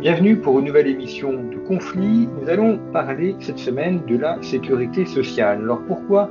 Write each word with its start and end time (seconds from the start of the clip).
Bienvenue 0.00 0.36
pour 0.36 0.60
une 0.60 0.66
nouvelle 0.66 0.86
émission 0.86 1.32
de 1.32 1.56
Conflit. 1.66 2.28
Nous 2.40 2.48
allons 2.48 2.78
parler 2.92 3.34
cette 3.40 3.58
semaine 3.58 4.00
de 4.06 4.16
la 4.16 4.40
sécurité 4.42 5.04
sociale. 5.04 5.58
Alors 5.62 5.82
pourquoi 5.88 6.30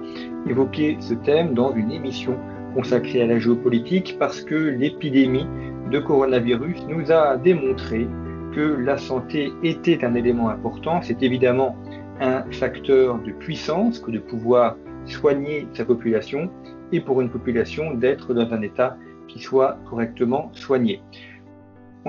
évoquer 0.49 0.95
ce 1.01 1.13
thème 1.13 1.53
dans 1.53 1.75
une 1.75 1.91
émission 1.91 2.39
consacrée 2.73 3.21
à 3.23 3.27
la 3.27 3.39
géopolitique? 3.39 4.15
Parce 4.17 4.41
que 4.41 4.55
l'épidémie 4.55 5.45
de 5.91 5.99
coronavirus 5.99 6.85
nous 6.87 7.11
a 7.11 7.35
démontré 7.35 8.07
que 8.55 8.61
la 8.61 8.97
santé 8.97 9.51
était 9.63 10.05
un 10.05 10.15
élément 10.15 10.47
important. 10.47 11.01
C'est 11.01 11.21
évidemment 11.21 11.75
un 12.21 12.49
facteur 12.51 13.19
de 13.19 13.31
puissance 13.33 13.99
que 13.99 14.11
de 14.11 14.19
pouvoir 14.19 14.77
soigner 15.07 15.67
sa 15.73 15.83
population 15.83 16.49
et 16.93 17.01
pour 17.01 17.19
une 17.19 17.29
population 17.29 17.95
d'être 17.95 18.33
dans 18.33 18.49
un 18.53 18.61
état 18.61 18.95
qui 19.27 19.39
soit 19.39 19.77
correctement 19.89 20.51
soigné. 20.53 21.01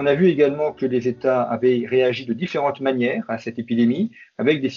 On 0.00 0.06
a 0.06 0.14
vu 0.14 0.28
également 0.28 0.70
que 0.70 0.86
les 0.86 1.08
États 1.08 1.42
avaient 1.42 1.84
réagi 1.84 2.24
de 2.24 2.32
différentes 2.32 2.80
manières 2.80 3.24
à 3.26 3.38
cette 3.38 3.58
épidémie, 3.58 4.12
avec 4.38 4.60
des 4.60 4.70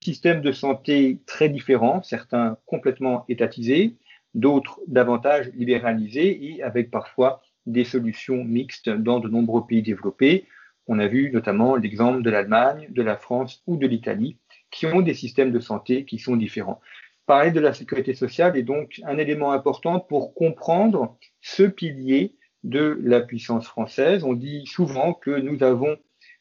systèmes 0.00 0.40
de 0.40 0.50
santé 0.50 1.18
très 1.26 1.50
différents, 1.50 2.02
certains 2.02 2.56
complètement 2.64 3.26
étatisés, 3.28 3.96
d'autres 4.32 4.80
davantage 4.86 5.50
libéralisés 5.54 6.46
et 6.46 6.62
avec 6.62 6.90
parfois 6.90 7.42
des 7.66 7.84
solutions 7.84 8.44
mixtes 8.44 8.88
dans 8.88 9.20
de 9.20 9.28
nombreux 9.28 9.66
pays 9.66 9.82
développés. 9.82 10.46
On 10.86 10.98
a 10.98 11.06
vu 11.06 11.30
notamment 11.30 11.76
l'exemple 11.76 12.22
de 12.22 12.30
l'Allemagne, 12.30 12.86
de 12.88 13.02
la 13.02 13.18
France 13.18 13.62
ou 13.66 13.76
de 13.76 13.86
l'Italie, 13.86 14.38
qui 14.70 14.86
ont 14.86 15.02
des 15.02 15.12
systèmes 15.12 15.52
de 15.52 15.60
santé 15.60 16.06
qui 16.06 16.18
sont 16.18 16.36
différents. 16.36 16.80
Parler 17.26 17.50
de 17.50 17.60
la 17.60 17.74
sécurité 17.74 18.14
sociale 18.14 18.56
est 18.56 18.62
donc 18.62 19.02
un 19.04 19.18
élément 19.18 19.52
important 19.52 20.00
pour 20.00 20.32
comprendre 20.32 21.18
ce 21.42 21.64
pilier 21.64 22.36
de 22.64 22.98
la 23.02 23.20
puissance 23.20 23.66
française. 23.66 24.24
On 24.24 24.34
dit 24.34 24.64
souvent 24.66 25.14
que 25.14 25.30
nous 25.30 25.62
avons 25.62 25.96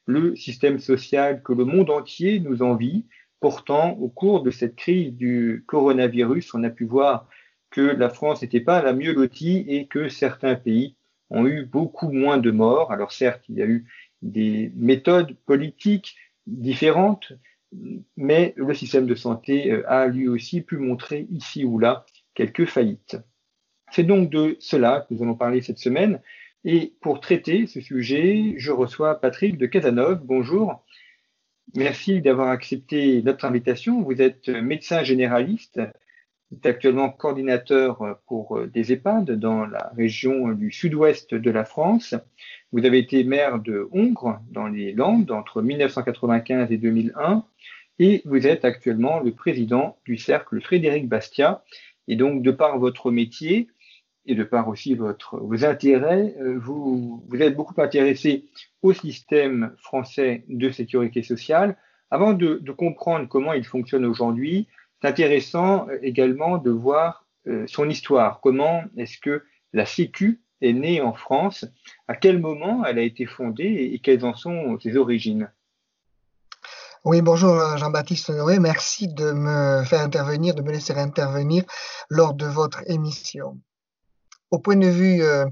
le 0.06 0.36
système 0.36 0.80
social 0.80 1.42
que 1.44 1.54
le 1.54 1.66
monde 1.66 1.90
entier 1.90 2.40
nous 2.40 2.62
envie. 2.62 3.06
Pourtant, 3.40 3.98
au 4.00 4.08
cours 4.10 4.44
de 4.44 4.52
cette 4.52 4.76
crise 4.76 5.14
du 5.14 5.64
coronavirus, 5.68 6.54
on 6.54 6.64
a 6.64 6.70
pu 6.70 6.86
voir 6.86 7.28
que 7.72 7.82
la 7.82 8.10
France 8.10 8.42
n'était 8.42 8.60
pas 8.60 8.84
la 8.84 8.94
mieux 8.94 9.14
lotie 9.14 9.66
et 9.68 9.88
que 9.88 10.10
certains 10.10 10.56
pays 10.56 10.96
ont 11.30 11.48
eu 11.48 11.66
beaucoup 11.66 12.12
moins 12.12 12.38
de 12.38 12.52
morts. 12.52 12.92
Alors 12.92 13.12
certes, 13.12 13.44
il 13.50 13.56
y 13.56 13.62
a 13.62 13.66
eu 13.66 13.86
des 14.22 14.72
méthodes 14.76 15.36
politiques 15.46 16.16
différentes, 16.46 17.34
mais 18.18 18.54
le 18.58 18.74
système 18.74 19.08
de 19.08 19.16
santé 19.16 19.72
euh, 19.72 19.90
a 19.90 20.08
lui 20.08 20.28
aussi 20.28 20.62
pu 20.62 20.78
montrer 20.78 21.28
ici 21.32 21.64
ou 21.64 21.80
là 21.80 22.06
quelques 22.34 22.66
faillites. 22.66 23.18
C'est 23.92 24.04
donc 24.04 24.30
de 24.30 24.56
cela 24.62 25.02
que 25.02 25.14
nous 25.14 25.22
allons 25.22 25.36
parler 25.36 25.62
cette 25.62 25.78
semaine. 25.78 26.22
Et 26.64 26.94
pour 27.02 27.20
traiter 27.20 27.68
ce 27.68 27.82
sujet, 27.82 28.54
je 28.56 28.72
reçois 28.72 29.20
Patrick 29.20 29.58
de 29.58 29.66
Casanov. 29.66 30.22
Bonjour. 30.24 30.86
Merci 31.76 32.22
d'avoir 32.22 32.50
accepté 32.50 33.22
notre 33.22 33.44
invitation. 33.44 34.02
Vous 34.02 34.22
êtes 34.22 34.48
médecin 34.48 35.04
généraliste. 35.04 35.82
Vous 36.50 36.58
êtes 36.58 36.66
actuellement 36.68 37.10
coordinateur 37.10 38.20
pour 38.28 38.66
des 38.66 38.94
EHPAD 38.94 39.32
dans 39.32 39.66
la 39.66 39.92
région 39.98 40.54
du 40.54 40.72
sud-ouest 40.72 41.36
de 41.36 41.52
la 41.52 41.66
France. 41.66 42.16
Vous 42.72 42.86
avez 42.86 43.00
été 43.00 43.26
maire 43.26 43.60
de 43.60 43.90
Hongre 43.92 44.40
dans 44.52 44.68
les 44.68 44.94
Landes 44.94 45.32
entre 45.32 45.62
1995 45.62 46.72
et 46.72 46.78
2001. 46.78 47.44
Et 48.00 48.22
vous 48.24 48.48
êtes 48.48 48.64
actuellement 48.64 49.20
le 49.20 49.34
président 49.34 49.98
du 50.06 50.16
cercle 50.16 50.62
Frédéric 50.62 51.10
Bastia. 51.10 51.62
Et 52.08 52.16
donc, 52.16 52.42
de 52.42 52.52
par 52.52 52.80
votre 52.80 53.12
métier, 53.12 53.68
et 54.26 54.36
de 54.36 54.44
par 54.44 54.68
aussi 54.68 54.96
vos 54.96 55.66
intérêts, 55.66 56.36
euh, 56.40 56.60
vous, 56.60 57.24
êtes 57.40 57.56
beaucoup 57.56 57.80
intéressé 57.82 58.46
au 58.82 58.94
système 58.94 59.76
français 59.78 60.46
de 60.48 60.70
sécurité 60.70 61.24
sociale. 61.24 61.78
Avant 62.12 62.34
de, 62.34 62.62
comprendre 62.72 63.28
comment 63.28 63.54
il 63.54 63.66
fonctionne 63.66 64.06
aujourd'hui, 64.06 64.68
c'est 65.02 65.08
intéressant 65.08 65.88
euh, 65.90 65.98
également 66.02 66.58
de 66.58 66.72
voir 66.72 67.26
euh, 67.48 67.66
son 67.68 67.90
histoire. 67.90 68.42
Comment 68.42 68.84
est-ce 68.98 69.18
que 69.18 69.44
la 69.74 69.86
Sécu 69.86 70.42
est 70.62 70.74
née 70.74 71.02
en 71.02 71.14
France? 71.14 71.66
À 72.08 72.16
quel 72.16 72.40
moment 72.40 72.86
elle 72.86 73.00
a 73.00 73.04
été 73.04 73.26
fondée 73.26 73.90
et, 73.94 74.00
quelles 74.00 74.26
en 74.26 74.36
sont 74.36 74.78
ses 74.80 74.98
origines? 74.98 75.52
Oui, 77.04 77.24
bonjour 77.24 77.56
Jean-Baptiste 77.78 78.30
Honoré. 78.30 78.60
Merci 78.60 79.08
de 79.08 79.32
me 79.32 79.84
faire 79.86 80.02
intervenir, 80.02 80.54
de 80.54 80.62
me 80.62 80.72
laisser 80.72 80.94
intervenir 80.94 81.64
lors 82.12 82.36
de 82.36 82.46
votre 82.46 82.88
émission. 82.92 83.60
Au 84.52 84.60
point 84.60 84.76
de 84.76 84.88
vue 84.88 85.24
euh, 85.24 85.46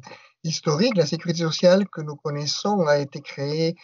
historique, 0.44 0.98
la 0.98 1.06
sécurité 1.06 1.40
sociale 1.44 1.88
que 1.88 2.02
nous 2.02 2.18
connaissons 2.18 2.86
a 2.86 2.98
été 2.98 3.22
créée 3.22 3.76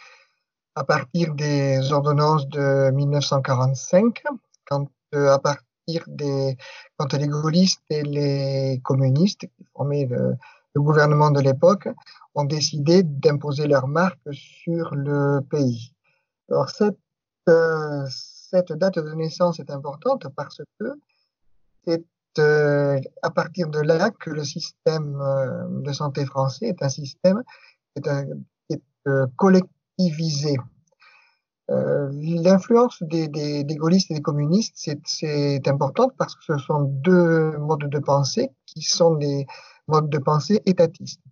à 0.74 0.84
partir 0.84 1.34
des 1.34 1.90
ordonnances 1.90 2.46
de 2.48 2.90
1945, 2.90 4.22
quand 4.66 4.90
euh, 5.14 5.32
à 5.32 5.38
partir 5.38 6.04
des 6.06 6.58
quand 6.98 7.14
les 7.14 7.28
gaullistes 7.28 7.82
et 7.88 8.02
les 8.02 8.80
communistes 8.84 9.40
qui 9.40 9.64
formaient 9.74 10.06
le, 10.06 10.36
gouvernement 10.76 11.30
de 11.30 11.40
l'époque 11.40 11.88
ont 12.34 12.44
décidé 12.44 13.02
d'imposer 13.02 13.66
leur 13.66 13.88
marque 13.88 14.28
sur 14.32 14.94
le 14.94 15.40
pays. 15.40 15.94
Alors 16.50 16.68
cette 16.68 16.98
euh, 17.48 18.04
cette 18.10 18.72
date 18.72 18.98
de 18.98 19.14
naissance 19.14 19.58
est 19.60 19.70
importante 19.70 20.26
parce 20.36 20.60
que 20.78 20.92
c'est 21.86 22.04
euh, 22.38 23.00
à 23.22 23.30
partir 23.30 23.68
de 23.68 23.80
là 23.80 24.10
que 24.10 24.30
le 24.30 24.44
système 24.44 25.20
euh, 25.20 25.82
de 25.82 25.92
santé 25.92 26.24
français 26.24 26.66
est 26.66 26.82
un 26.82 26.88
système 26.88 27.42
qui 27.94 28.02
est, 28.70 28.82
euh, 29.08 29.26
collectivisé. 29.36 30.56
L'influence 31.68 33.02
des, 33.02 33.64
gaullistes 33.64 34.12
et 34.12 34.14
des 34.14 34.22
communistes, 34.22 34.88
c'est 35.04 35.66
importante 35.66 36.12
parce 36.16 36.36
que 36.36 36.42
ce 36.44 36.58
sont 36.58 36.82
deux 36.82 37.56
modes 37.58 37.90
de 37.90 37.98
pensée 37.98 38.50
qui 38.66 38.82
sont 38.82 39.16
des 39.16 39.46
modes 39.88 40.08
de 40.08 40.18
pensée 40.18 40.62
étatistes. 40.64 41.22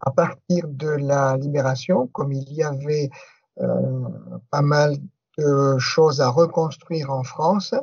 À 0.00 0.10
partir 0.10 0.68
de 0.68 0.88
la 0.88 1.38
libération, 1.38 2.06
comme 2.08 2.32
il 2.32 2.52
y 2.52 2.62
avait 2.62 3.08
pas 3.56 4.60
mal 4.60 4.96
de 5.38 5.78
choses 5.78 6.20
à 6.20 6.28
reconstruire 6.28 7.10
en 7.10 7.22
France, 7.22 7.74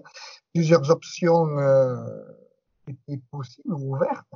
plusieurs 0.53 0.91
options 0.91 1.47
était 2.87 3.21
possible 3.31 3.73
ou 3.73 3.95
ouverte. 3.95 4.27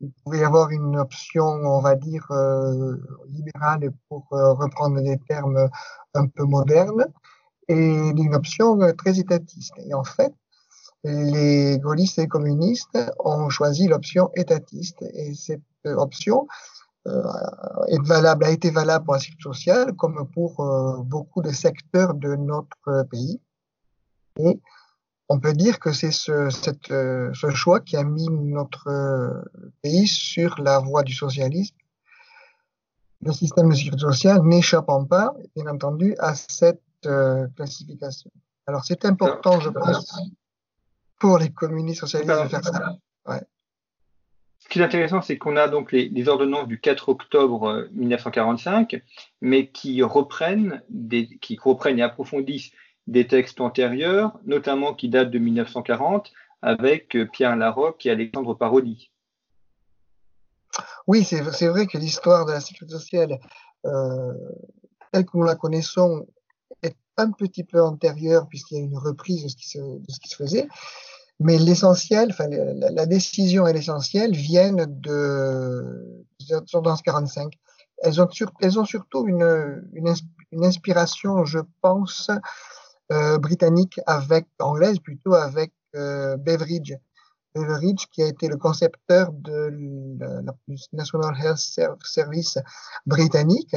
Il 0.00 0.10
pouvait 0.24 0.40
y 0.40 0.44
avoir 0.44 0.70
une 0.70 0.96
option, 0.98 1.44
on 1.44 1.80
va 1.80 1.94
dire, 1.94 2.26
euh, 2.32 2.96
libérale 3.28 3.92
pour 4.08 4.26
euh, 4.32 4.52
reprendre 4.54 5.00
des 5.00 5.18
termes 5.28 5.68
un 6.14 6.26
peu 6.26 6.44
modernes, 6.44 7.06
et 7.68 8.10
une 8.10 8.34
option 8.34 8.80
euh, 8.82 8.92
très 8.92 9.20
étatiste. 9.20 9.74
Et 9.86 9.94
en 9.94 10.02
fait, 10.02 10.34
les 11.04 11.78
gaullistes 11.78 12.18
et 12.18 12.22
les 12.22 12.28
communistes 12.28 12.98
ont 13.20 13.48
choisi 13.48 13.86
l'option 13.86 14.30
étatiste. 14.34 15.02
Et 15.02 15.34
cette 15.34 15.62
option 15.84 16.46
est 17.06 18.06
valable, 18.06 18.44
a 18.44 18.50
été 18.50 18.70
valable 18.70 19.04
pour 19.04 19.14
la 19.14 19.20
sécurité 19.20 19.42
sociale 19.42 19.92
comme 19.94 20.28
pour 20.32 20.64
beaucoup 21.04 21.42
de 21.42 21.50
secteurs 21.50 22.14
de 22.14 22.36
notre 22.36 23.04
pays. 23.10 23.40
On 25.28 25.40
peut 25.40 25.52
dire 25.52 25.78
que 25.78 25.92
c'est 25.92 26.10
ce, 26.10 26.50
euh, 26.92 27.32
choix 27.54 27.80
qui 27.80 27.96
a 27.96 28.04
mis 28.04 28.28
notre 28.28 28.88
euh, 28.88 29.42
pays 29.82 30.06
sur 30.06 30.60
la 30.60 30.78
voie 30.78 31.02
du 31.02 31.14
socialisme. 31.14 31.76
Le 33.24 33.32
système 33.32 33.70
de 33.70 33.74
sécurité 33.74 34.02
sociale 34.02 34.42
n'échappant 34.42 35.04
pas, 35.04 35.32
bien 35.54 35.66
entendu, 35.68 36.16
à 36.18 36.34
cette 36.34 36.82
euh, 37.06 37.46
classification. 37.56 38.30
Alors 38.66 38.84
c'est 38.84 39.04
important, 39.04 39.60
je 39.60 39.70
pense, 39.70 40.20
pour 41.18 41.38
les 41.38 41.50
communistes 41.50 42.00
socialistes 42.00 42.42
de 42.42 42.48
faire 42.48 42.64
ça. 42.64 42.96
Ce 44.58 44.68
qui 44.68 44.78
est 44.78 44.84
intéressant, 44.84 45.20
c'est 45.20 45.38
qu'on 45.38 45.56
a 45.56 45.66
donc 45.66 45.90
les, 45.90 46.28
ordonnances 46.28 46.68
du 46.68 46.80
4 46.80 47.08
octobre 47.08 47.88
1945, 47.92 49.02
mais 49.40 49.68
qui 49.70 50.02
reprennent, 50.02 50.82
qui 51.40 51.58
reprennent 51.60 51.98
et 51.98 52.02
approfondissent 52.02 52.70
des 53.06 53.26
textes 53.26 53.60
antérieurs, 53.60 54.38
notamment 54.44 54.94
qui 54.94 55.08
datent 55.08 55.30
de 55.30 55.38
1940, 55.38 56.32
avec 56.62 57.16
Pierre 57.32 57.56
Larocque 57.56 58.06
et 58.06 58.10
Alexandre 58.10 58.54
Parodi. 58.54 59.10
Oui, 61.06 61.24
c'est 61.24 61.68
vrai 61.68 61.86
que 61.86 61.98
l'histoire 61.98 62.46
de 62.46 62.52
la 62.52 62.60
sécurité 62.60 62.94
sociale, 62.94 63.38
euh, 63.86 64.32
telle 65.12 65.24
que 65.24 65.36
nous 65.36 65.44
la 65.44 65.56
connaissons, 65.56 66.26
est 66.82 66.96
un 67.16 67.30
petit 67.32 67.64
peu 67.64 67.82
antérieure 67.82 68.46
puisqu'il 68.48 68.78
y 68.78 68.80
a 68.80 68.84
une 68.84 68.98
reprise 68.98 69.42
de 69.42 69.48
ce 69.48 69.56
qui 69.56 70.28
se, 70.28 70.36
faisait. 70.36 70.68
Mais 71.40 71.58
l'essentiel, 71.58 72.28
enfin, 72.30 72.46
la, 72.48 73.06
décision 73.06 73.66
et 73.66 73.72
l'essentiel 73.72 74.32
viennent 74.32 74.86
de, 74.86 76.24
de 76.48 77.02
45. 77.02 77.52
Elles 78.04 78.20
ont, 78.20 78.84
surtout 78.84 79.26
une, 79.26 80.14
inspiration, 80.62 81.44
je 81.44 81.58
pense, 81.80 82.30
euh, 82.30 82.36
britannique 83.10 84.00
avec, 84.06 84.46
anglaise 84.58 84.98
plutôt, 84.98 85.34
avec 85.34 85.72
euh, 85.94 86.36
Beveridge. 86.36 86.94
Beveridge, 87.54 88.06
qui 88.10 88.22
a 88.22 88.28
été 88.28 88.48
le 88.48 88.56
concepteur 88.56 89.30
de 89.32 89.70
la, 90.18 90.54
National 90.92 91.34
Health 91.38 91.58
Service 92.02 92.58
britannique 93.04 93.76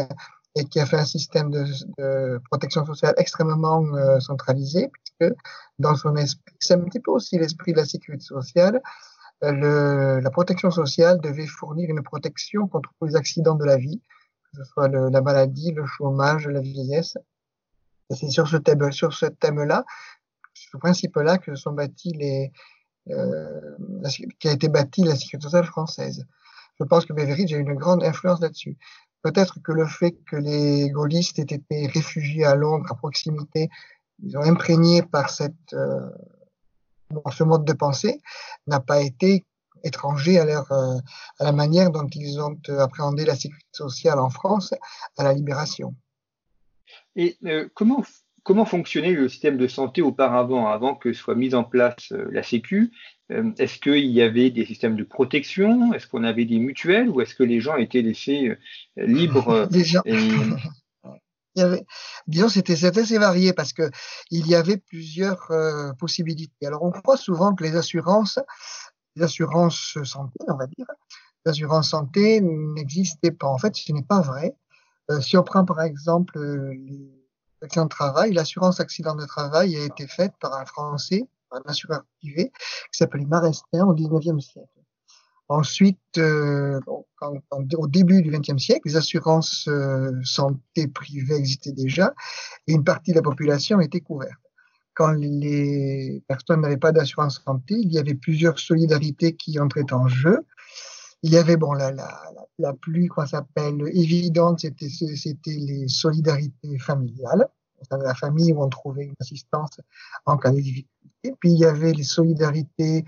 et 0.56 0.64
qui 0.64 0.80
a 0.80 0.86
fait 0.86 0.98
un 0.98 1.06
système 1.06 1.52
de, 1.52 2.40
protection 2.50 2.86
sociale 2.86 3.14
extrêmement 3.18 3.84
euh, 3.96 4.20
centralisé, 4.22 4.90
puisque 4.90 5.36
dans 5.78 5.96
son 5.96 6.16
esprit, 6.16 6.56
c'est 6.60 6.76
un 6.76 6.84
petit 6.86 7.02
peu 7.02 7.12
aussi 7.12 7.38
l'esprit 7.38 7.74
de 7.74 7.78
la 7.78 7.86
sécurité 7.86 8.24
sociale, 8.24 8.82
euh, 9.44 9.52
le, 9.52 10.20
la 10.22 10.32
protection 10.32 10.72
sociale 10.72 11.20
devait 11.20 11.48
fournir 11.48 11.90
une 11.90 12.02
protection 12.02 12.70
contre 12.70 12.92
les 13.02 13.18
accidents 13.18 13.56
de 13.56 13.66
la 13.66 13.76
vie, 13.76 14.02
que 14.54 14.60
ce 14.60 14.64
soit 14.64 14.88
le, 14.88 15.10
la 15.10 15.22
maladie, 15.22 15.74
le 15.74 15.86
chômage, 15.86 16.48
la 16.48 16.62
vieillesse. 16.62 17.18
C'est 18.10 18.30
sur 18.30 18.48
ce 18.48 18.58
thème, 18.58 18.92
sur 18.92 19.14
ce 19.14 19.26
thème-là, 19.26 19.84
ce 20.54 20.78
principe-là 20.78 21.38
que 21.38 21.56
sont 21.56 21.72
bâtis 21.72 22.14
les, 22.14 22.52
euh, 23.10 23.78
qui 24.40 24.48
a 24.48 24.52
été 24.52 24.68
bâtie 24.68 25.04
la 25.04 25.16
sécurité 25.16 25.46
sociale 25.46 25.66
française. 25.66 26.26
Je 26.80 26.84
pense 26.84 27.06
que 27.06 27.14
Beveridge 27.14 27.54
a 27.54 27.58
une 27.58 27.74
grande 27.74 28.04
influence 28.04 28.42
là-dessus. 28.42 28.78
Peut-être 29.22 29.60
que 29.62 29.72
le 29.72 29.88
fait 29.88 30.16
que 30.30 30.36
les 30.36 30.90
gaullistes 30.90 31.40
aient 31.40 31.56
été 31.56 31.88
réfugiés 31.88 32.46
à 32.46 32.56
Londres, 32.56 32.86
à 32.90 32.96
proximité, 32.96 33.70
ils 34.24 34.38
ont 34.38 34.42
imprégné 34.42 35.02
par 35.02 35.30
euh, 35.42 36.10
ce 37.32 37.44
mode 37.44 37.66
de 37.66 37.74
pensée, 37.74 38.22
n'a 38.68 38.80
pas 38.80 39.02
été 39.02 39.44
étranger 39.84 40.40
euh, 40.40 40.62
à 41.40 41.44
la 41.44 41.52
manière 41.52 41.92
dont 41.92 42.08
ils 42.08 42.40
ont 42.40 42.58
appréhendé 42.80 43.26
la 43.26 43.36
sécurité 43.36 43.70
sociale 43.72 44.20
en 44.20 44.30
France 44.30 44.74
à 45.18 45.24
la 45.24 45.34
libération. 45.34 45.96
Et 47.16 47.38
euh, 47.46 47.68
comment 47.74 48.04
comment 48.44 48.66
fonctionnait 48.66 49.14
le 49.14 49.28
système 49.28 49.58
de 49.58 49.68
santé 49.68 50.02
auparavant, 50.02 50.68
avant 50.68 50.94
que 50.96 51.14
soit 51.14 51.36
mise 51.36 51.56
en 51.56 51.64
place 51.64 52.12
euh, 52.12 52.28
la 52.32 52.44
Sécu? 52.44 52.92
Euh, 53.32 53.52
Est-ce 53.58 53.80
qu'il 53.80 54.06
y 54.06 54.22
avait 54.22 54.52
des 54.52 54.66
systèmes 54.66 54.96
de 54.96 55.04
protection? 55.04 55.94
Est-ce 55.94 56.08
qu'on 56.08 56.24
avait 56.24 56.46
des 56.46 56.60
mutuelles? 56.60 57.10
Ou 57.10 57.22
est-ce 57.22 57.34
que 57.34 57.44
les 57.44 57.60
gens 57.60 57.76
étaient 57.76 58.02
laissés 58.02 58.56
libres 58.98 59.68
Il 61.58 61.62
y 61.62 61.64
avait, 61.64 61.86
disons, 62.28 62.50
c'était 62.50 62.86
assez 62.86 63.18
varié 63.18 63.54
parce 63.54 63.72
que 63.72 63.90
il 64.30 64.46
y 64.46 64.56
avait 64.56 64.76
plusieurs 64.76 65.50
possibilités. 65.98 66.68
Alors, 66.68 66.84
on 66.84 66.92
croit 66.92 67.16
souvent 67.16 67.56
que 67.56 67.64
les 67.64 67.78
assurances, 67.78 68.40
les 69.16 69.24
assurances 69.24 69.98
santé, 70.04 70.38
on 70.50 70.58
va 70.58 70.68
dire, 70.68 70.86
les 71.46 71.52
assurances 71.52 71.92
santé 71.92 72.42
n'existaient 72.42 73.32
pas. 73.32 73.48
En 73.48 73.58
fait, 73.58 73.74
ce 73.74 73.94
n'est 73.94 74.04
pas 74.04 74.20
vrai. 74.20 74.58
Si 75.22 75.38
on 75.38 75.44
prend 75.44 75.66
par 75.66 75.82
exemple 75.82 76.40
les 76.40 77.12
accident 77.62 77.86
de 77.86 77.90
travail, 77.90 78.34
l'assurance 78.34 78.80
accident 78.80 79.16
de 79.16 79.26
travail 79.26 79.76
a 79.76 79.86
été 79.86 80.08
faite 80.08 80.34
par 80.40 80.54
un 80.54 80.66
Français, 80.66 81.28
un 81.52 81.62
assureur 81.66 82.04
privé, 82.20 82.52
qui 82.92 82.98
s'appelait 82.98 83.26
Marestin 83.26 83.86
au 83.86 83.94
19e 83.94 84.40
siècle. 84.40 84.70
Ensuite, 85.48 86.00
euh, 86.18 86.80
au 87.22 87.88
début 87.88 88.24
du 88.24 88.32
XXe 88.32 88.58
siècle, 88.58 88.82
les 88.86 88.96
assurances 88.96 89.68
euh, 89.68 90.12
santé 90.24 90.88
privées 90.88 91.36
existaient 91.36 91.72
déjà 91.72 92.14
et 92.68 92.74
une 92.74 92.84
partie 92.84 93.12
de 93.12 93.18
la 93.18 93.22
population 93.22 93.80
était 93.80 94.02
couverte. 94.02 94.34
Quand 94.96 95.12
les 95.12 96.24
personnes 96.28 96.62
n'avaient 96.62 96.78
pas 96.78 96.92
d'assurance 96.92 97.44
santé, 97.44 97.76
il 97.76 97.92
y 97.92 98.00
avait 98.00 98.16
plusieurs 98.16 98.58
solidarités 98.58 99.36
qui 99.36 99.60
entraient 99.60 99.92
en 99.92 100.08
jeu. 100.08 100.46
Il 101.24 101.32
y 101.32 101.38
avait 101.38 101.58
bon 101.58 101.74
la, 101.74 101.92
la, 101.92 102.32
la 102.60 102.74
plus 102.74 103.08
quoi 103.08 103.26
s'appelle 103.26 103.82
évidente, 103.88 104.60
c'était 104.60 104.90
c'était 104.90 105.52
les 105.52 105.88
solidarités 105.88 106.78
familiales 106.78 107.50
la 107.92 108.14
famille 108.16 108.54
où 108.54 108.64
on 108.64 108.70
trouvait 108.70 109.06
une 109.06 109.16
assistance 109.20 109.80
en 110.26 110.38
cas 110.38 110.52
de 110.52 110.60
difficulté. 110.60 111.34
Puis 111.40 111.52
il 111.52 111.58
y 111.58 111.66
avait 111.66 111.94
les 111.94 112.04
solidarités, 112.04 113.06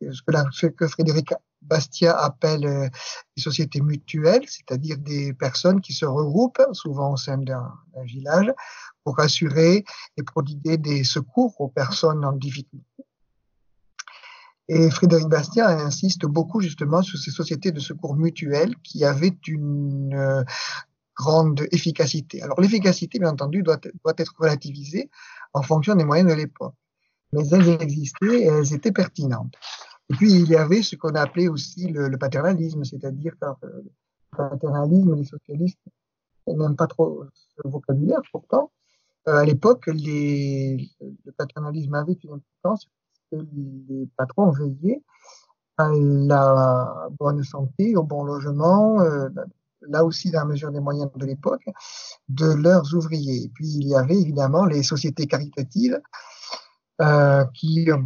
ce 0.00 0.22
que, 0.22 0.32
la, 0.32 0.44
ce 0.52 0.66
que 0.66 0.86
Frédéric 0.86 1.34
Bastia 1.62 2.16
appelle 2.16 2.66
euh, 2.66 2.88
les 3.36 3.42
sociétés 3.42 3.82
mutuelles, 3.82 4.48
c'est-à-dire 4.48 4.96
des 4.98 5.34
personnes 5.34 5.80
qui 5.82 5.92
se 5.92 6.06
regroupent, 6.06 6.62
souvent 6.72 7.12
au 7.12 7.16
sein 7.18 7.36
d'un 7.36 7.70
village, 8.04 8.50
pour 9.04 9.20
assurer 9.20 9.84
et 10.16 10.22
prodiguer 10.22 10.78
des 10.78 11.04
secours 11.04 11.60
aux 11.60 11.68
personnes 11.68 12.24
en 12.24 12.32
difficulté. 12.32 12.86
Et 14.72 14.88
Frédéric 14.88 15.26
Bastien 15.26 15.66
insiste 15.66 16.26
beaucoup 16.26 16.60
justement 16.60 17.02
sur 17.02 17.18
ces 17.18 17.32
sociétés 17.32 17.72
de 17.72 17.80
secours 17.80 18.14
mutuels 18.14 18.76
qui 18.84 19.04
avaient 19.04 19.36
une 19.48 20.14
euh, 20.14 20.44
grande 21.16 21.66
efficacité. 21.72 22.40
Alors 22.40 22.60
l'efficacité, 22.60 23.18
bien 23.18 23.30
entendu, 23.30 23.64
doit, 23.64 23.80
être 24.16 24.34
relativisée 24.38 25.10
en 25.54 25.62
fonction 25.62 25.96
des 25.96 26.04
moyens 26.04 26.30
de 26.30 26.36
l'époque. 26.36 26.76
Mais 27.32 27.48
elles 27.48 27.82
existaient 27.82 28.42
et 28.42 28.44
elles 28.44 28.72
étaient 28.72 28.92
pertinentes. 28.92 29.56
Et 30.08 30.14
puis 30.14 30.32
il 30.32 30.48
y 30.48 30.54
avait 30.54 30.82
ce 30.82 30.94
qu'on 30.94 31.16
appelait 31.16 31.48
aussi 31.48 31.88
le, 31.88 32.16
paternalisme, 32.16 32.84
c'est-à-dire 32.84 33.34
euh, 33.42 33.56
le 33.64 33.90
paternalisme, 34.36 35.16
les 35.16 35.24
socialistes 35.24 35.80
n'aiment 36.46 36.76
pas 36.76 36.86
trop 36.86 37.24
ce 37.34 37.68
vocabulaire, 37.68 38.22
pourtant. 38.30 38.70
Euh, 39.26 39.34
à 39.34 39.44
l'époque, 39.44 39.88
le 39.88 41.32
paternalisme 41.36 41.94
avait 41.94 42.18
une 42.22 42.34
importance 42.34 42.88
les 43.32 44.08
patrons 44.16 44.50
veillaient 44.50 45.02
à 45.76 45.88
la 45.92 47.08
bonne 47.18 47.42
santé, 47.42 47.96
au 47.96 48.02
bon 48.02 48.24
logement, 48.24 49.00
euh, 49.00 49.28
là 49.88 50.04
aussi 50.04 50.30
dans 50.30 50.40
la 50.40 50.44
mesure 50.44 50.70
des 50.70 50.80
moyens 50.80 51.10
de 51.14 51.26
l'époque, 51.26 51.64
de 52.28 52.52
leurs 52.52 52.94
ouvriers. 52.94 53.44
Et 53.44 53.48
puis 53.48 53.66
il 53.66 53.88
y 53.88 53.94
avait 53.94 54.18
évidemment 54.18 54.66
les 54.66 54.82
sociétés 54.82 55.26
caritatives 55.26 56.00
euh, 57.00 57.44
qui, 57.54 57.90
euh, 57.90 57.96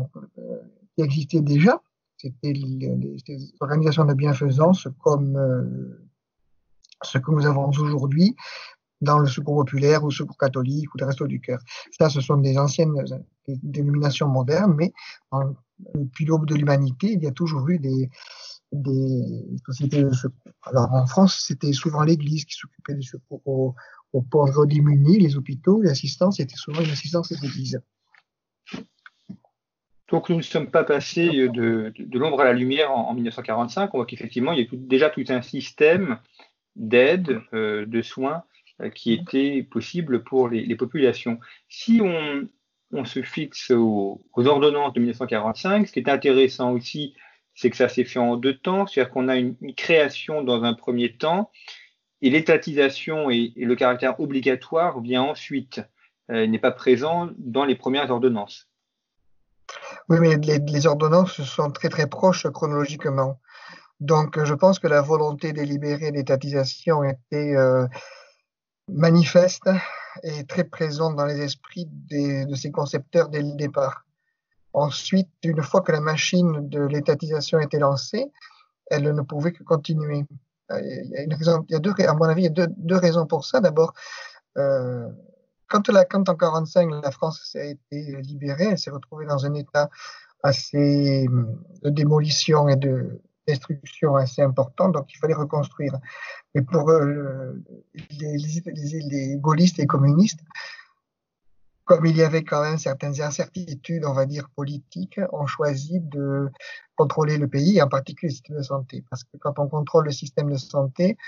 qui, 0.97 1.03
existaient 1.03 1.41
déjà. 1.41 1.81
C'était 2.17 2.53
les, 2.53 2.97
les, 3.27 3.55
organisations 3.61 4.05
de 4.05 4.15
bienfaisance 4.15 4.87
comme 5.03 5.37
ce 7.03 7.19
que 7.19 7.31
nous 7.33 7.45
avons 7.45 7.69
aujourd'hui 7.69 8.35
dans 9.05 9.19
le 9.19 9.29
secours 9.29 9.57
populaire 9.57 10.03
ou 10.03 10.09
le 10.09 10.15
secours 10.15 10.37
catholique 10.37 10.93
ou 10.95 10.99
le 10.99 11.07
resto 11.07 11.27
du 11.27 11.41
cœur. 11.41 11.61
Ça, 11.99 12.09
ce 12.09 12.21
sont 12.21 12.37
des 12.39 12.59
anciennes 12.59 12.95
dénominations 13.47 14.29
modernes, 14.29 14.75
mais 14.77 14.93
depuis 15.95 16.25
l'aube 16.25 16.47
de 16.47 16.55
l'humanité, 16.55 17.13
il 17.13 17.23
y 17.23 17.27
a 17.27 17.33
toujours 17.33 17.69
eu 17.69 17.79
des, 17.79 18.11
sociétés 19.67 20.03
de 20.03 20.13
secours. 20.13 20.53
Alors 20.65 20.93
en 20.93 21.07
France, 21.07 21.45
c'était 21.47 21.73
souvent 21.73 22.03
l'Église 22.03 22.45
qui 22.45 22.55
s'occupait 22.55 22.95
des 22.95 23.03
secours 23.03 23.43
aux, 23.45 23.75
aux, 24.13 24.23
pauvres 24.23 24.67
démunis, 24.67 25.21
les 25.21 25.37
hôpitaux, 25.37 25.81
l'assistance 25.83 26.41
était 26.41 26.57
souvent 26.57 26.81
une 26.81 26.91
assistance 26.91 27.29
des 27.29 27.45
églises. 27.47 27.81
Donc 30.09 30.29
nous 30.29 30.37
ne 30.37 30.43
sommes 30.43 30.71
pas 30.71 30.85
passés 30.85 31.49
de, 31.49 31.93
l'ombre 32.13 32.41
à 32.41 32.45
la 32.45 32.53
lumière 32.53 32.91
en, 32.91 33.09
en 33.09 33.15
1945. 33.15 33.95
On 33.95 33.99
voit 33.99 34.07
qu'effectivement, 34.07 34.53
il 34.53 34.61
y 34.61 34.63
a 34.63 34.69
déjà 34.73 35.11
tout 35.11 35.25
un 35.29 35.43
système 35.43 36.19
d'aide, 36.77 37.41
euh, 37.53 37.87
de 37.87 38.03
soins 38.03 38.37
euh, 38.37 38.54
qui 38.95 39.13
était 39.13 39.63
possible 39.63 40.25
pour 40.25 40.49
les, 40.49 40.65
les 40.65 40.77
populations. 40.77 41.39
Si 41.69 42.01
on, 42.03 42.49
on 42.93 43.05
se 43.05 43.23
fixe 43.23 43.71
aux, 43.71 44.25
aux, 44.33 44.47
ordonnances 44.47 44.93
de 44.95 45.01
1945, 45.01 45.87
ce 45.87 45.93
qui 45.93 46.01
est 46.01 46.09
intéressant 46.09 46.73
aussi, 46.73 47.15
c'est 47.55 47.71
que 47.71 47.77
ça 47.77 47.89
s'est 47.89 48.05
fait 48.05 48.19
en 48.19 48.37
deux 48.37 48.57
temps, 48.57 48.87
c'est-à-dire 48.87 49.13
qu'on 49.13 49.29
a 49.29 49.37
une, 49.37 49.57
une, 49.61 49.75
création 49.75 50.43
dans 50.43 50.65
un 50.65 50.75
premier 50.75 51.17
temps, 51.17 51.51
et 52.23 52.31
l'étatisation 52.31 53.31
et, 53.31 53.53
et, 53.57 53.65
le 53.65 53.77
caractère 53.77 54.19
obligatoire 54.19 55.01
vient 55.01 55.23
ensuite, 55.23 55.81
euh, 56.31 56.47
n'est 56.47 56.59
pas 56.59 56.73
présent 56.73 57.31
dans 57.39 57.65
les 57.65 57.77
premières 57.77 58.11
ordonnances. 58.11 58.69
Oui, 60.09 60.19
mais 60.21 60.37
les, 60.37 60.59
les, 60.59 60.87
ordonnances 60.87 61.43
sont 61.43 61.71
très 61.71 61.89
très 61.89 62.09
proches 62.09 62.47
chronologiquement. 62.51 63.41
Donc, 64.01 64.43
je 64.43 64.55
pense 64.55 64.79
que 64.79 64.89
la 64.89 65.01
volonté 65.01 65.53
délibérée 65.53 66.13
d'étatisation 66.13 67.05
était 67.05 67.55
euh, 67.57 67.87
manifeste 68.89 69.71
et 70.23 70.45
très 70.45 70.65
présente 70.65 71.17
dans 71.17 71.27
les 71.27 71.41
esprits 71.41 71.89
de 71.91 72.55
ces 72.55 72.71
concepteurs 72.71 73.29
dès 73.29 73.43
le 73.43 73.57
départ. 73.57 74.05
Ensuite, 74.73 75.29
une 75.45 75.63
fois 75.63 75.83
que 75.83 75.93
la 75.93 76.01
machine 76.01 76.69
de 76.69 76.81
l'étatisation 76.81 77.61
était 77.61 77.79
lancée, 77.79 78.33
elle 78.87 79.05
ne 79.15 79.23
pouvait 79.23 79.53
que 79.53 79.63
continuer. 79.63 80.25
Euh, 80.73 80.81
il 80.81 81.71
y 81.71 81.75
a, 81.75 81.79
deux, 81.79 81.93
à 81.99 82.15
mon 82.15 82.25
avis, 82.25 82.43
il 82.43 82.59
y 82.59 82.61
a 82.61 82.67
deux, 82.67 82.97
raisons 82.97 83.27
pour 83.27 83.45
ça. 83.45 83.61
D'abord, 83.61 83.95
euh, 84.59 85.09
quand, 85.69 85.89
la, 85.89 86.05
quand 86.05 86.29
en 86.29 86.35
45 86.35 86.91
la 87.03 87.11
France 87.11 87.55
a 87.55 87.65
été 87.65 88.21
libérée, 88.23 88.67
elle 88.71 88.79
s'est 88.79 88.91
retrouvée 88.91 89.27
dans 89.27 89.47
un 89.47 89.55
état 89.55 89.91
assez 90.43 91.27
de 91.83 91.91
démolition 91.91 92.69
et 92.69 92.77
de 92.77 93.23
destruction 93.47 94.17
assez 94.17 94.43
important, 94.43 94.89
donc 94.89 95.13
il 95.13 95.19
fallait 95.19 95.35
reconstruire. 95.35 95.95
Mais 96.55 96.63
pour 96.63 96.91
euh, 96.91 97.53
les, 98.11 98.37
les, 98.37 99.01
les, 99.11 99.37
gaullistes 99.37 99.79
et 99.79 99.87
communistes, 99.87 100.41
comme 101.85 102.07
il 102.07 102.17
y 102.17 102.23
avait 102.23 102.45
quand 102.45 102.63
même 102.63 102.79
certaines 102.79 103.21
incertitudes, 103.21 104.05
on 104.07 104.15
va 104.15 104.27
dire, 104.27 104.49
politiques, 104.57 105.21
on 105.33 105.47
choisit 105.47 106.09
de 106.09 106.51
contrôler 106.97 107.37
le 107.37 107.47
pays, 107.47 107.81
en 107.83 107.89
particulier 107.89 108.31
le 108.31 108.35
système 108.35 108.57
de 108.57 108.63
santé. 108.63 109.05
Parce 109.11 109.25
que 109.25 109.37
quand 109.37 109.59
on 109.59 109.69
contrôle 109.69 110.07
le 110.07 110.13
système 110.13 110.51
de 110.51 110.57
santé, 110.57 111.19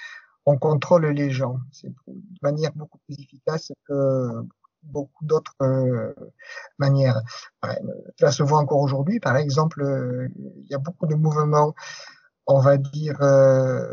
on 0.47 0.57
contrôle 0.57 1.07
les 1.07 1.31
gens. 1.31 1.59
C'est 1.73 1.89
de 1.89 2.39
manière 2.41 2.73
beaucoup 2.75 2.99
plus 3.07 3.19
efficace 3.19 3.73
que 3.87 4.47
beaucoup 4.87 5.25
d'autres 5.25 5.57
euh, 5.63 6.15
manières. 6.79 7.21
Ça 8.19 8.33
se 8.33 8.43
voit 8.43 8.59
encore 8.59 8.81
aujourd'hui. 8.81 9.21
Par 9.21 9.37
exemple, 9.37 9.83
euh, 9.83 10.29
il 10.37 10.71
y 10.71 10.75
a 10.75 10.79
beaucoup 10.79 11.07
de 11.07 11.15
mouvements, 11.15 11.75
on 12.47 12.61
va 12.61 12.77
dire, 12.77 13.21
euh, 13.23 13.87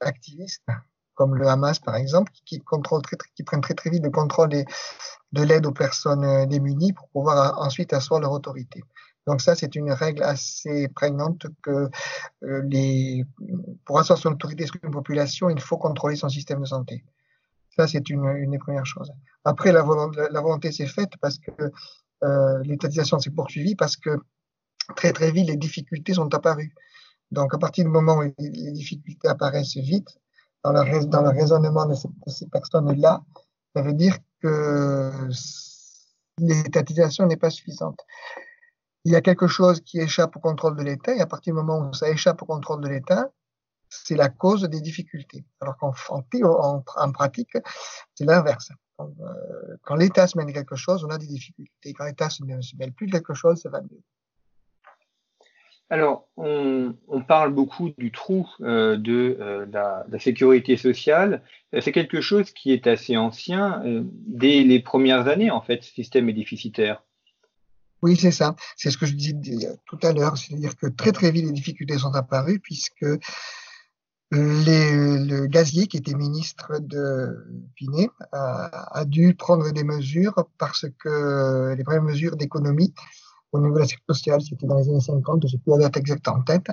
activistes, 0.00 0.66
comme 1.14 1.34
le 1.34 1.48
Hamas, 1.48 1.78
par 1.78 1.96
exemple, 1.96 2.32
qui, 2.44 2.60
prennent 2.60 2.82
très, 2.82 3.74
très 3.74 3.90
vite 3.90 4.04
le 4.04 4.10
contrôle 4.10 4.50
de 4.50 5.42
l'aide 5.42 5.66
aux 5.66 5.72
personnes 5.72 6.46
démunies 6.46 6.92
pour 6.92 7.08
pouvoir 7.08 7.60
ensuite 7.60 7.92
asseoir 7.92 8.20
leur 8.20 8.32
autorité. 8.32 8.82
Donc 9.26 9.42
ça, 9.42 9.54
c'est 9.54 9.74
une 9.74 9.92
règle 9.92 10.22
assez 10.22 10.88
prégnante 10.88 11.46
que 11.62 11.90
pour 13.84 13.98
asseoir 13.98 14.18
son 14.18 14.30
autorité 14.30 14.66
sur 14.66 14.76
une 14.82 14.90
population, 14.90 15.50
il 15.50 15.60
faut 15.60 15.76
contrôler 15.76 16.16
son 16.16 16.28
système 16.28 16.60
de 16.60 16.66
santé. 16.66 17.04
Ça, 17.78 17.86
c'est 17.86 18.10
une, 18.10 18.50
des 18.50 18.58
premières 18.58 18.86
choses. 18.86 19.12
Après, 19.44 19.72
la, 19.72 19.82
volonté, 19.82 20.72
s'est 20.72 20.86
faite 20.86 21.12
parce 21.20 21.38
que 21.38 21.52
euh, 22.24 22.62
l'étatisation 22.64 23.18
s'est 23.20 23.30
poursuivie 23.30 23.76
parce 23.76 23.96
que 23.96 24.18
très 24.96 25.12
très 25.12 25.30
vite, 25.30 25.48
les 25.48 25.56
difficultés 25.56 26.14
sont 26.14 26.32
apparues. 26.34 26.74
Donc, 27.30 27.54
à 27.54 27.58
partir 27.58 27.84
du 27.84 27.90
moment 27.90 28.16
où 28.16 28.22
les 28.38 28.72
difficultés 28.72 29.28
apparaissent 29.28 29.76
vite, 29.76 30.18
dans 30.64 30.72
le, 30.72 31.30
raisonnement 31.30 31.86
de 31.86 31.94
ces, 31.94 32.08
de 32.08 32.30
ces 32.30 32.48
personnes-là, 32.48 33.22
ça 33.76 33.82
veut 33.82 33.92
dire 33.92 34.16
que 34.42 35.12
l'étatisation 36.38 37.26
n'est 37.26 37.36
pas 37.36 37.50
suffisante 37.50 38.04
il 39.08 39.12
y 39.12 39.16
a 39.16 39.22
quelque 39.22 39.46
chose 39.46 39.80
qui 39.80 39.98
échappe 40.00 40.36
au 40.36 40.40
contrôle 40.40 40.76
de 40.76 40.82
l'État, 40.82 41.14
et 41.14 41.20
à 41.20 41.26
partir 41.26 41.54
du 41.54 41.60
moment 41.60 41.88
où 41.88 41.94
ça 41.94 42.10
échappe 42.10 42.42
au 42.42 42.44
contrôle 42.44 42.82
de 42.82 42.88
l'État, 42.88 43.30
c'est 43.90 44.16
la 44.16 44.28
cause 44.28 44.62
des 44.62 44.80
difficultés. 44.80 45.44
Alors 45.60 45.76
qu'en 45.76 45.92
en, 46.10 46.84
en, 46.96 47.12
pratique, 47.12 47.56
c'est 48.14 48.24
l'inverse. 48.24 48.70
Euh, 49.00 49.04
quand 49.82 49.94
l'État 49.94 50.26
se 50.26 50.36
mêle 50.36 50.52
quelque 50.52 50.76
chose, 50.76 51.04
on 51.04 51.10
a 51.10 51.18
des 51.18 51.26
difficultés. 51.26 51.92
Quand 51.94 52.04
l'État 52.04 52.30
se, 52.30 52.42
se 52.60 52.76
mêle 52.76 52.92
plus 52.92 53.06
de 53.06 53.12
quelque 53.12 53.34
chose, 53.34 53.60
ça 53.60 53.70
va 53.70 53.80
mieux. 53.80 54.02
Alors, 55.90 56.28
on, 56.36 56.94
on, 57.08 57.22
parle 57.22 57.54
beaucoup 57.54 57.90
du 57.96 58.12
trou 58.12 58.46
euh, 58.60 58.98
de, 58.98 59.38
euh, 59.40 59.66
la, 59.72 60.04
la, 60.10 60.18
sécurité 60.18 60.76
sociale. 60.76 61.42
C'est 61.80 61.92
quelque 61.92 62.20
chose 62.20 62.50
qui 62.50 62.72
est 62.72 62.86
assez 62.86 63.16
ancien. 63.16 63.82
Euh, 63.86 64.02
dès 64.04 64.64
les 64.64 64.80
premières 64.80 65.28
années, 65.28 65.50
en 65.50 65.62
fait, 65.62 65.82
ce 65.82 65.90
système 65.90 66.28
est 66.28 66.34
déficitaire. 66.34 67.02
Oui, 68.02 68.16
c'est 68.16 68.32
ça. 68.32 68.54
C'est 68.76 68.90
ce 68.90 68.98
que 68.98 69.06
je 69.06 69.14
disais 69.14 69.68
tout 69.86 69.98
à 70.02 70.12
l'heure. 70.12 70.36
C'est-à-dire 70.36 70.76
que 70.76 70.88
très 70.88 71.12
très 71.12 71.30
vite, 71.30 71.46
les 71.46 71.52
difficultés 71.52 71.96
sont 71.96 72.14
apparues 72.14 72.60
puisque 72.60 73.06
le 74.30 75.46
gazier, 75.46 75.86
qui 75.86 75.96
était 75.96 76.14
ministre 76.14 76.78
de 76.80 77.46
Pinet, 77.74 78.10
a, 78.32 78.98
a, 78.98 79.04
dû 79.04 79.34
prendre 79.34 79.70
des 79.72 79.84
mesures 79.84 80.48
parce 80.58 80.86
que 80.98 81.74
les 81.74 81.82
vraies 81.82 82.00
mesures 82.00 82.36
d'économie 82.36 82.92
au 83.52 83.60
niveau 83.60 83.74
de 83.74 83.80
la 83.80 83.86
sécurité 83.86 84.12
sociale, 84.12 84.42
c'était 84.42 84.66
dans 84.66 84.76
les 84.76 84.88
années 84.88 85.00
50, 85.00 85.46
je 85.46 85.56
n'ai 85.56 85.62
plus 85.62 85.70
la 85.70 85.78
date 85.78 85.96
exacte 85.96 86.28
en 86.28 86.42
tête. 86.42 86.70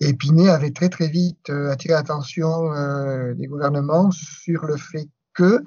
Et 0.00 0.14
Pinet 0.14 0.48
avait 0.48 0.70
très 0.70 0.88
très 0.88 1.08
vite 1.08 1.50
euh, 1.50 1.70
attiré 1.70 1.94
l'attention 1.94 2.72
euh, 2.72 3.34
des 3.34 3.46
gouvernements 3.46 4.10
sur 4.10 4.64
le 4.64 4.76
fait 4.76 5.08
que 5.32 5.62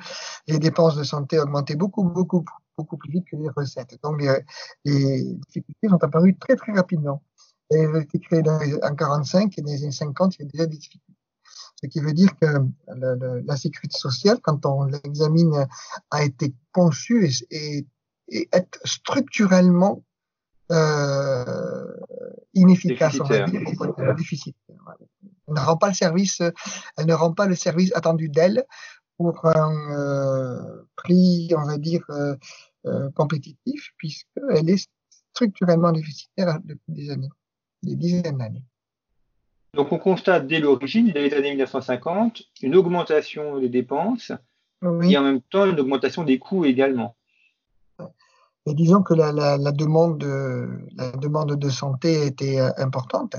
les 0.47 0.59
dépenses 0.59 0.95
de 0.95 1.03
santé 1.03 1.39
augmentaient 1.39 1.75
beaucoup, 1.75 2.03
beaucoup, 2.03 2.45
beaucoup 2.77 2.97
plus 2.97 3.11
vite 3.11 3.25
que 3.29 3.35
les 3.35 3.49
recettes. 3.49 3.97
Donc, 4.01 4.21
les, 4.21 4.33
les 4.85 5.33
difficultés 5.47 5.89
sont 5.89 6.03
apparues 6.03 6.37
très, 6.37 6.55
très 6.55 6.71
rapidement. 6.71 7.21
Elles 7.69 7.89
ont 7.89 7.99
été 7.99 8.21
les, 8.31 8.75
en 8.81 8.95
45 8.95 9.57
et 9.57 9.61
dans 9.61 9.71
les 9.71 9.83
années 9.83 9.91
50, 9.91 10.35
il 10.35 10.43
y 10.43 10.45
a 10.45 10.49
déjà 10.49 10.65
des 10.65 10.77
difficultés. 10.77 11.16
Ce 11.81 11.87
qui 11.87 11.99
veut 11.99 12.13
dire 12.13 12.31
que 12.39 12.47
la, 12.87 13.55
sécurité 13.55 13.97
sociale, 13.97 14.39
quand 14.41 14.65
on 14.65 14.85
l'examine, 14.85 15.67
a 16.11 16.23
été 16.23 16.53
conçue 16.71 17.27
et, 17.27 17.31
et, 17.51 17.87
et 18.29 18.49
est 18.51 18.79
structurellement 18.83 20.03
euh, 20.71 21.97
inefficace, 22.53 23.19
on 23.19 23.25
va 23.25 23.45
dire, 23.45 23.61
Elle 25.47 25.53
ne 25.53 25.59
rend 25.59 25.77
pas 25.77 25.87
le 25.87 25.93
service, 25.93 26.41
elle 26.97 27.05
ne 27.05 27.13
rend 27.13 27.33
pas 27.33 27.45
le 27.45 27.55
service 27.55 27.95
attendu 27.95 28.29
d'elle 28.29 28.65
pour 29.17 29.45
un 29.45 29.91
euh, 29.91 30.83
prix, 30.95 31.49
on 31.57 31.65
va 31.65 31.77
dire, 31.77 32.03
euh, 32.09 32.35
euh, 32.85 33.09
compétitif, 33.11 33.91
puisqu'elle 33.97 34.69
est 34.69 34.89
structurellement 35.33 35.91
déficitaire 35.91 36.59
depuis 36.63 36.93
des 36.93 37.09
années, 37.09 37.29
des 37.83 37.95
dizaines 37.95 38.37
d'années. 38.37 38.63
Donc 39.77 39.91
on 39.91 39.99
constate 39.99 40.47
dès 40.47 40.59
l'origine, 40.59 41.11
dès 41.11 41.21
les 41.21 41.33
années 41.35 41.51
1950, 41.51 42.41
une 42.63 42.75
augmentation 42.75 43.59
des 43.59 43.69
dépenses 43.69 44.31
oui. 44.81 45.13
et 45.13 45.17
en 45.17 45.23
même 45.23 45.41
temps 45.41 45.65
une 45.65 45.79
augmentation 45.79 46.23
des 46.23 46.39
coûts 46.39 46.65
également. 46.65 47.15
Et 48.65 48.73
disons 48.73 49.03
que 49.03 49.13
la, 49.13 49.31
la, 49.31 49.57
la, 49.57 49.71
demande, 49.71 50.17
de, 50.17 50.67
la 50.95 51.11
demande 51.11 51.55
de 51.55 51.69
santé 51.69 52.25
était 52.25 52.59
euh, 52.59 52.71
importante 52.77 53.35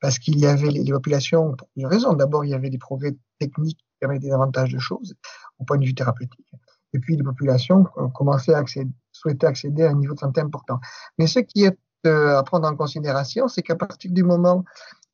parce 0.00 0.20
qu'il 0.20 0.38
y 0.38 0.46
avait 0.46 0.70
les, 0.70 0.84
les, 0.84 0.92
populations, 0.92 1.56
pour 1.56 1.68
plusieurs 1.70 1.90
raisons. 1.90 2.12
D'abord, 2.12 2.44
il 2.44 2.50
y 2.50 2.54
avait 2.54 2.70
des 2.70 2.78
progrès 2.78 3.16
techniques 3.40 3.78
qui 3.78 3.96
permettaient 3.98 4.28
davantage 4.28 4.72
de 4.72 4.78
choses 4.78 5.16
au 5.58 5.64
point 5.64 5.78
de 5.78 5.84
vue 5.84 5.94
thérapeutique. 5.94 6.46
Et 6.92 7.00
puis, 7.00 7.16
les 7.16 7.24
populations 7.24 7.84
commençaient 8.14 8.54
à 8.54 8.58
accéder, 8.58 8.92
souhaitaient 9.10 9.48
accéder 9.48 9.82
à 9.82 9.90
un 9.90 9.94
niveau 9.94 10.14
de 10.14 10.20
santé 10.20 10.40
important. 10.42 10.78
Mais 11.18 11.26
ce 11.26 11.40
qui 11.40 11.64
est 11.64 11.76
euh, 12.06 12.38
à 12.38 12.44
prendre 12.44 12.68
en 12.68 12.76
considération, 12.76 13.48
c'est 13.48 13.62
qu'à 13.62 13.74
partir 13.74 14.12
du 14.12 14.22
moment 14.22 14.64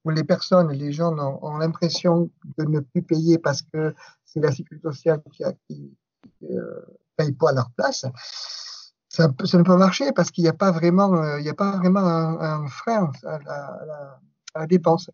où 0.04 0.10
les 0.10 0.24
personnes, 0.24 0.70
les 0.70 0.92
gens 0.92 1.16
ont, 1.16 1.56
l'impression 1.56 2.30
de 2.58 2.64
ne 2.64 2.80
plus 2.80 3.02
payer 3.02 3.38
parce 3.38 3.62
que 3.62 3.94
c'est 4.24 4.40
la 4.40 4.52
sécurité 4.52 4.86
sociale 4.88 5.22
qui, 5.32 5.44
a, 5.44 5.52
qui 5.66 5.96
euh, 6.42 6.80
paye 7.16 7.32
pas 7.32 7.50
à 7.50 7.52
leur 7.52 7.70
place, 7.70 8.04
ça, 9.08 9.28
ne 9.28 9.62
peut 9.62 9.76
marcher 9.76 10.12
parce 10.12 10.30
qu'il 10.30 10.42
n'y 10.42 10.50
a 10.50 10.54
pas 10.54 10.72
vraiment, 10.72 11.14
euh, 11.14 11.38
il 11.38 11.44
n'y 11.44 11.48
a 11.48 11.54
pas 11.54 11.76
vraiment 11.76 12.00
un, 12.00 12.40
un 12.40 12.66
frein 12.66 13.10
à 13.24 13.38
la, 14.54 14.66
dépense. 14.66 15.10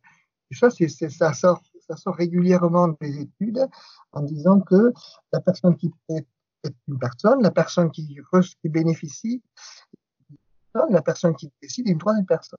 Et 0.51 0.55
ça, 0.55 0.71
c'est, 0.71 0.89
ça 0.89 1.33
sort, 1.33 1.63
régulièrement 2.07 2.89
des 3.01 3.21
études 3.21 3.67
en 4.13 4.23
disant 4.23 4.61
que 4.61 4.93
la 5.33 5.41
personne 5.41 5.77
qui 5.77 5.93
est, 6.09 6.27
est 6.65 6.75
une 6.89 6.99
personne, 6.99 7.43
la 7.43 7.51
personne 7.51 7.91
qui, 7.91 8.07
qui 8.07 8.69
bénéficie, 8.69 9.43
la 10.75 11.03
personne 11.03 11.35
qui 11.35 11.51
décide 11.63 11.89
est 11.89 11.93
une 11.93 11.99
troisième 11.99 12.27
personne. 12.27 12.59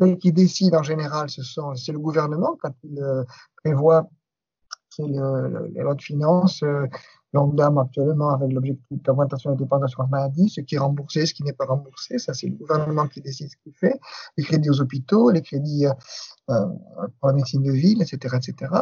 Celle 0.00 0.18
qui 0.18 0.32
décide 0.32 0.74
en 0.74 0.82
général, 0.82 1.28
c'est 1.28 1.92
le 1.92 1.98
gouvernement 1.98 2.56
quand 2.60 2.74
il 2.84 2.98
euh, 2.98 3.24
prévoit 3.62 4.08
les 4.98 5.82
lois 5.82 5.94
de 5.94 6.02
finances, 6.02 6.62
euh, 6.62 6.86
actuellement 7.34 8.30
avec 8.30 8.52
l'objectif 8.52 9.02
d'augmentation 9.02 9.52
des 9.52 9.64
dépenses 9.64 9.80
d'assurance 9.80 10.10
maladie, 10.10 10.50
ce 10.50 10.60
qui 10.60 10.74
est 10.74 10.78
remboursé, 10.78 11.24
ce 11.24 11.32
qui 11.32 11.42
n'est 11.44 11.54
pas 11.54 11.64
remboursé, 11.64 12.18
ça 12.18 12.34
c'est 12.34 12.46
le 12.46 12.56
gouvernement 12.56 13.06
qui 13.06 13.22
décide 13.22 13.48
ce 13.48 13.56
qu'il 13.62 13.72
fait, 13.72 13.98
les 14.36 14.44
crédits 14.44 14.68
aux 14.68 14.80
hôpitaux, 14.80 15.30
les 15.30 15.40
crédits 15.40 15.86
euh, 16.50 16.66
pour 17.20 17.28
la 17.28 17.32
médecine 17.32 17.62
de 17.62 17.72
ville, 17.72 18.02
etc., 18.02 18.36
etc. 18.36 18.72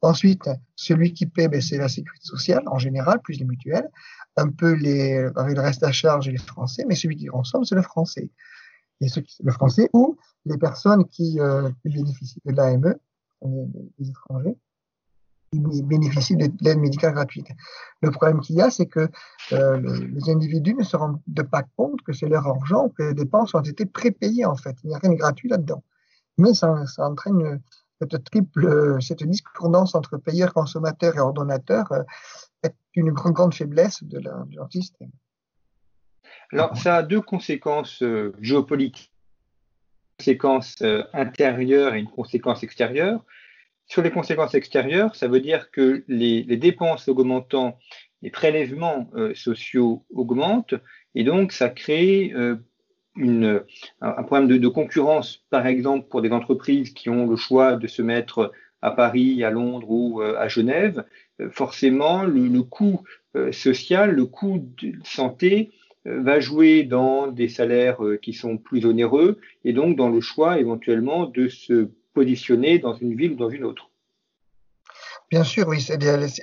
Ensuite, 0.00 0.50
celui 0.74 1.12
qui 1.12 1.26
paie, 1.26 1.46
ben, 1.46 1.60
c'est 1.60 1.78
la 1.78 1.88
sécurité 1.88 2.24
sociale 2.24 2.64
en 2.66 2.78
général, 2.78 3.20
plus 3.20 3.38
les 3.38 3.44
mutuelles, 3.44 3.88
un 4.36 4.48
peu 4.48 4.72
les, 4.72 5.28
avec 5.36 5.56
le 5.56 5.62
reste 5.62 5.84
à 5.84 5.92
charge 5.92 6.26
et 6.28 6.32
les 6.32 6.38
Français, 6.38 6.84
mais 6.88 6.96
celui 6.96 7.16
qui 7.16 7.26
consomme, 7.26 7.64
c'est 7.64 7.74
le 7.74 7.82
Français. 7.82 8.30
Et 9.02 9.06
qui, 9.06 9.42
le 9.42 9.52
Français 9.52 9.90
ou 9.92 10.16
les 10.46 10.56
personnes 10.56 11.04
qui, 11.06 11.40
euh, 11.40 11.68
bénéficient 11.84 12.40
de 12.44 12.52
l'AME, 12.52 12.94
les 13.98 14.08
étrangers, 14.08 14.56
qui 15.52 15.82
bénéficient 15.82 16.36
de 16.36 16.50
l'aide 16.60 16.78
médicale 16.78 17.12
gratuite. 17.12 17.48
Le 18.00 18.10
problème 18.10 18.40
qu'il 18.40 18.56
y 18.56 18.62
a, 18.62 18.70
c'est 18.70 18.86
que 18.86 19.08
euh, 19.52 19.78
les 19.78 20.30
individus 20.30 20.74
ne 20.74 20.82
se 20.82 20.96
rendent 20.96 21.20
pas 21.50 21.64
compte 21.76 22.00
que 22.02 22.12
c'est 22.12 22.28
leur 22.28 22.46
argent, 22.46 22.88
que 22.90 23.02
les 23.02 23.14
dépenses 23.14 23.54
ont 23.54 23.60
été 23.60 23.84
prépayées 23.84 24.46
en 24.46 24.56
fait. 24.56 24.76
Il 24.84 24.88
n'y 24.88 24.94
a 24.94 24.98
rien 24.98 25.10
de 25.10 25.16
gratuit 25.16 25.48
là-dedans. 25.48 25.82
Mais 26.38 26.54
ça, 26.54 26.84
entraîne 26.98 27.60
cette 28.00 28.24
triple, 28.24 28.98
cette 29.00 29.22
discordance 29.24 29.94
entre 29.94 30.16
payeurs, 30.16 30.54
consommateurs 30.54 31.16
et 31.16 31.20
ordonnateurs 31.20 31.92
euh, 31.92 32.02
est 32.62 32.74
une 32.94 33.10
grande, 33.10 33.54
faiblesse 33.54 34.02
de, 34.02 34.20
de 34.20 34.56
leur 34.56 34.72
système. 34.72 35.10
Alors, 36.52 36.76
ça 36.76 36.96
a 36.96 37.02
deux 37.02 37.20
conséquences 37.20 38.02
euh, 38.02 38.34
géopolitiques, 38.40 39.10
une 39.10 40.16
conséquence 40.18 40.76
euh, 40.82 41.02
intérieure 41.12 41.94
et 41.94 42.00
une 42.00 42.10
conséquence 42.10 42.62
extérieure. 42.62 43.24
Sur 43.86 44.02
les 44.02 44.10
conséquences 44.10 44.54
extérieures, 44.54 45.16
ça 45.16 45.28
veut 45.28 45.40
dire 45.40 45.70
que 45.70 46.04
les, 46.08 46.44
dépenses 46.44 47.08
augmentant 47.08 47.78
les 48.22 48.30
prélèvements 48.30 49.10
sociaux 49.34 50.04
augmentent. 50.14 50.74
Et 51.14 51.24
donc 51.24 51.52
ça 51.52 51.68
crée 51.68 52.32
un 53.16 54.22
problème 54.22 54.46
de, 54.48 54.68
concurrence, 54.68 55.44
par 55.50 55.66
exemple, 55.66 56.08
pour 56.08 56.22
des 56.22 56.30
entreprises 56.30 56.94
qui 56.94 57.10
ont 57.10 57.26
le 57.26 57.36
choix 57.36 57.76
de 57.76 57.86
se 57.86 58.00
mettre 58.00 58.52
à 58.82 58.90
Paris, 58.90 59.44
à 59.44 59.50
Londres 59.50 59.90
ou 59.90 60.20
euh, 60.20 60.36
à 60.38 60.48
Genève, 60.48 61.04
euh, 61.40 61.48
forcément, 61.50 62.24
le, 62.24 62.62
coût 62.62 63.02
euh, 63.36 63.52
social, 63.52 64.10
le 64.10 64.26
coût 64.26 64.68
de 64.82 64.94
santé 65.04 65.72
va 66.04 66.40
jouer 66.40 66.82
dans 66.82 67.28
des 67.28 67.48
salaires 67.48 68.00
qui 68.20 68.32
sont 68.32 68.58
plus 68.58 68.84
onéreux 68.86 69.38
et 69.64 69.72
donc 69.72 69.96
dans 69.96 70.08
le 70.08 70.20
choix 70.20 70.58
éventuellement 70.58 71.26
de 71.26 71.48
se 71.48 71.90
positionner 72.14 72.78
dans 72.78 72.94
une 72.94 73.14
ville 73.14 73.32
ou 73.32 73.36
dans 73.36 73.50
une 73.50 73.64
autre. 73.64 73.90
Bien 75.30 75.44
sûr, 75.44 75.66
oui. 75.66 75.82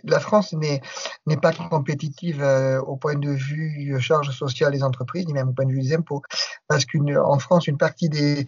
La 0.03 0.19
France 0.19 0.53
n'est 0.53 1.37
pas 1.37 1.53
compétitive 1.53 2.41
euh, 2.41 2.81
au 2.81 2.97
point 2.97 3.13
de 3.13 3.29
vue 3.29 3.95
charges 3.99 4.31
sociales 4.31 4.71
des 4.71 4.83
entreprises, 4.83 5.27
ni 5.27 5.33
même 5.33 5.49
au 5.49 5.53
point 5.53 5.65
de 5.65 5.71
vue 5.71 5.81
des 5.81 5.93
impôts, 5.93 6.23
parce 6.67 6.85
qu'en 6.85 7.37
France, 7.37 7.67
une 7.67 7.77
partie 7.77 8.09
des, 8.09 8.47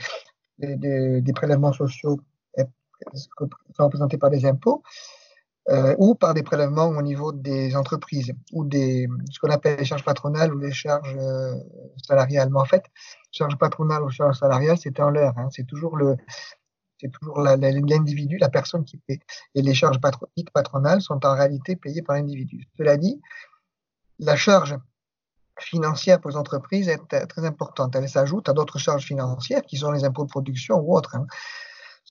des, 0.58 1.34
prélèvements 1.34 1.74
sociaux 1.74 2.20
sont 3.13 3.84
représentés 3.84 4.18
par 4.18 4.32
des 4.32 4.46
impôts 4.46 4.82
euh, 5.70 5.96
ou 6.00 6.15
par 6.15 6.34
des 6.34 6.41
prélèvements 6.41 6.88
au 6.88 7.01
niveau 7.03 7.32
des 7.32 7.75
entreprises 7.75 8.34
ou 8.51 8.65
des 8.65 9.08
ce 9.30 9.39
qu'on 9.39 9.51
appelle 9.51 9.77
les 9.77 9.86
charges 9.86 10.03
patronales 10.03 10.53
ou 10.53 10.58
les 10.58 10.72
charges 10.72 11.15
euh, 11.20 11.53
salariales. 12.03 12.50
Mais 12.51 12.60
en 12.60 12.65
fait, 12.65 12.84
charges 13.32 13.58
patronales 13.58 14.01
ou 14.01 14.10
charges 14.10 14.39
salariales, 14.39 14.77
c'est 14.77 15.00
un 15.00 15.12
leurre. 15.12 15.38
Hein. 15.38 15.50
C'est 15.51 15.68
toujours 15.68 15.98
le 15.98 16.18
c'est 17.00 17.12
toujours 17.12 17.41
l'individu, 17.41 18.38
la, 18.38 18.50
personne 18.50 18.86
qui 18.86 18.98
paie. 18.98 19.20
Et 19.56 19.62
les 19.62 19.74
charges 19.74 20.00
patronales 20.53 21.01
sont 21.01 21.25
en 21.25 21.36
réalité 21.36 21.75
payées 21.75 22.03
par 22.03 22.15
l'individu. 22.15 22.68
Cela 22.77 22.96
dit, 22.98 23.20
la 24.20 24.36
charge 24.36 24.77
financière 25.60 26.22
pour 26.22 26.30
les 26.30 26.38
entreprises 26.38 26.88
est 26.88 27.27
très 27.27 27.46
importante. 27.46 27.96
Elle 27.96 28.08
s'ajoute 28.08 28.50
à 28.50 28.53
d'autres 28.53 28.77
charges 28.77 29.06
financières 29.06 29.63
qui 29.63 29.77
sont 29.77 29.91
les 29.91 30.03
impôts 30.03 30.25
de 30.25 30.30
production 30.30 30.80
ou 30.80 30.96
autres. 30.96 31.15
Hein. 31.15 31.25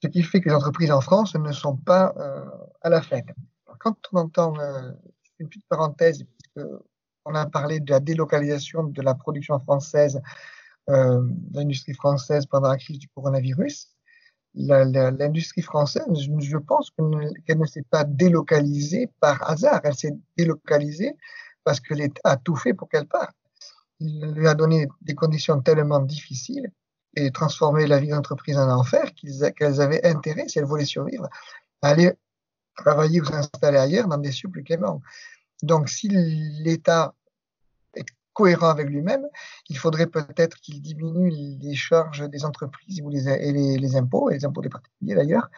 Ce 0.01 0.07
qui 0.07 0.23
fait 0.23 0.41
que 0.41 0.49
les 0.49 0.55
entreprises 0.55 0.91
en 0.91 1.01
France 1.01 1.35
ne 1.35 1.51
sont 1.51 1.77
pas 1.77 2.13
euh, 2.17 2.45
à 2.81 2.89
la 2.89 3.01
fête. 3.01 3.27
Quand 3.79 3.95
on 4.11 4.17
entend 4.17 4.57
euh, 4.59 4.91
une 5.39 5.47
petite 5.47 5.67
parenthèse, 5.67 6.23
puisque 6.23 6.67
on 7.25 7.35
a 7.35 7.45
parlé 7.45 7.79
de 7.79 7.91
la 7.91 7.99
délocalisation 7.99 8.85
de 8.85 9.01
la 9.01 9.13
production 9.13 9.59
française, 9.59 10.19
euh, 10.89 11.21
de 11.23 11.59
l'industrie 11.59 11.93
française 11.93 12.47
pendant 12.47 12.69
la 12.69 12.77
crise 12.77 12.97
du 12.97 13.07
coronavirus, 13.09 13.89
l'industrie 14.55 15.61
française, 15.61 16.03
je 16.09 16.57
pense 16.57 16.89
qu'elle 17.45 17.59
ne 17.59 17.65
s'est 17.65 17.85
pas 17.89 18.03
délocalisée 18.03 19.09
par 19.19 19.49
hasard. 19.49 19.81
Elle 19.83 19.95
s'est 19.95 20.17
délocalisée 20.35 21.15
parce 21.63 21.79
que 21.79 21.93
l'État 21.93 22.21
a 22.23 22.37
tout 22.37 22.55
fait 22.55 22.73
pour 22.73 22.89
qu'elle 22.89 23.07
parte. 23.07 23.35
Il 23.99 24.33
lui 24.33 24.47
a 24.47 24.55
donné 24.55 24.87
des 25.01 25.13
conditions 25.13 25.61
tellement 25.61 25.99
difficiles 25.99 26.71
et 27.15 27.31
transformé 27.31 27.87
la 27.87 27.99
vie 27.99 28.09
d'entreprise 28.09 28.57
en 28.57 28.69
enfer 28.69 29.11
qu'elles 29.13 29.81
avaient 29.81 30.05
intérêt, 30.05 30.47
si 30.47 30.59
elles 30.59 30.65
voulaient 30.65 30.85
survivre, 30.85 31.29
à 31.81 31.89
aller 31.89 32.13
travailler 32.75 33.21
ou 33.21 33.25
s'installer 33.25 33.77
ailleurs 33.77 34.07
dans 34.07 34.17
des 34.17 34.31
cieux 34.31 34.49
plus 34.49 34.63
cléments. 34.63 35.01
Donc, 35.61 35.89
si 35.89 36.07
l'État 36.09 37.13
cohérent 38.33 38.69
avec 38.69 38.87
lui-même, 38.87 39.27
il 39.69 39.77
faudrait 39.77 40.07
peut-être 40.07 40.57
qu'il 40.57 40.81
diminue 40.81 41.29
les 41.29 41.75
charges 41.75 42.27
des 42.29 42.45
entreprises 42.45 43.01
ou 43.01 43.09
les, 43.09 43.27
et 43.27 43.51
les, 43.51 43.95
impôts, 43.95 44.29
et 44.29 44.35
les 44.35 44.45
impôts 44.45 44.61
des 44.61 44.69
particuliers 44.69 45.15
d'ailleurs. 45.15 45.49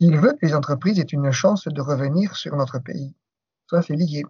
Il 0.00 0.16
veut 0.16 0.32
que 0.32 0.46
les 0.46 0.54
entreprises 0.54 1.00
aient 1.00 1.02
une 1.02 1.30
chance 1.32 1.66
de 1.66 1.80
revenir 1.80 2.36
sur 2.36 2.54
notre 2.54 2.78
pays. 2.78 3.14
Ça, 3.68 3.82
c'est 3.82 3.96
lié. 3.96 4.24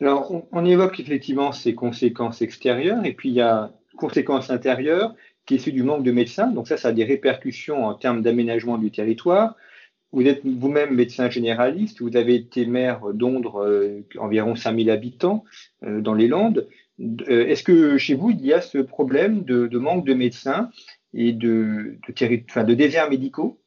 Alors, 0.00 0.30
on, 0.52 0.64
évoque 0.64 1.00
effectivement 1.00 1.52
ces 1.52 1.74
conséquences 1.74 2.42
extérieures, 2.42 3.04
et 3.04 3.14
puis 3.14 3.30
il 3.30 3.36
y 3.36 3.40
a 3.40 3.72
conséquences 3.96 4.50
intérieures 4.50 5.14
qui 5.46 5.54
est 5.54 5.70
du 5.70 5.82
manque 5.82 6.04
de 6.04 6.12
médecins. 6.12 6.48
Donc 6.48 6.68
ça, 6.68 6.76
ça 6.76 6.88
a 6.88 6.92
des 6.92 7.04
répercussions 7.04 7.84
en 7.84 7.94
termes 7.94 8.22
d'aménagement 8.22 8.78
du 8.78 8.90
territoire. 8.90 9.56
Vous 10.12 10.26
êtes 10.26 10.44
vous-même 10.44 10.94
médecin 10.94 11.30
généraliste, 11.30 12.02
vous 12.02 12.16
avez 12.16 12.34
été 12.34 12.66
maire 12.66 13.00
d'Ondre, 13.14 13.64
euh, 13.64 14.04
environ 14.18 14.54
5000 14.54 14.90
habitants 14.90 15.44
euh, 15.84 16.02
dans 16.02 16.12
les 16.12 16.28
Landes. 16.28 16.68
Euh, 17.00 17.46
est-ce 17.46 17.62
que 17.62 17.96
chez 17.96 18.14
vous, 18.14 18.30
il 18.30 18.44
y 18.44 18.52
a 18.52 18.60
ce 18.60 18.78
problème 18.78 19.42
de, 19.44 19.78
manque 19.78 20.04
de 20.04 20.12
médecins 20.12 20.70
et 21.14 21.32
de, 21.32 21.96
de, 22.06 22.62
de 22.62 22.74
déserts 22.74 23.08
médicaux? 23.08 23.58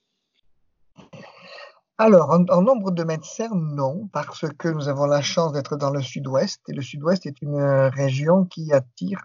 Alors, 1.98 2.30
en, 2.30 2.62
nombre 2.62 2.92
de 2.92 3.04
médecins, 3.04 3.50
non, 3.56 4.08
parce 4.12 4.46
que 4.60 4.68
nous 4.68 4.88
avons 4.88 5.06
la 5.06 5.22
chance 5.22 5.54
d'être 5.54 5.78
dans 5.78 5.92
le 5.92 6.02
sud-ouest, 6.02 6.62
et 6.68 6.74
le 6.74 6.82
sud-ouest 6.82 7.26
est 7.26 7.42
une 7.42 7.58
région 7.58 8.46
qui 8.46 8.72
attire 8.74 9.24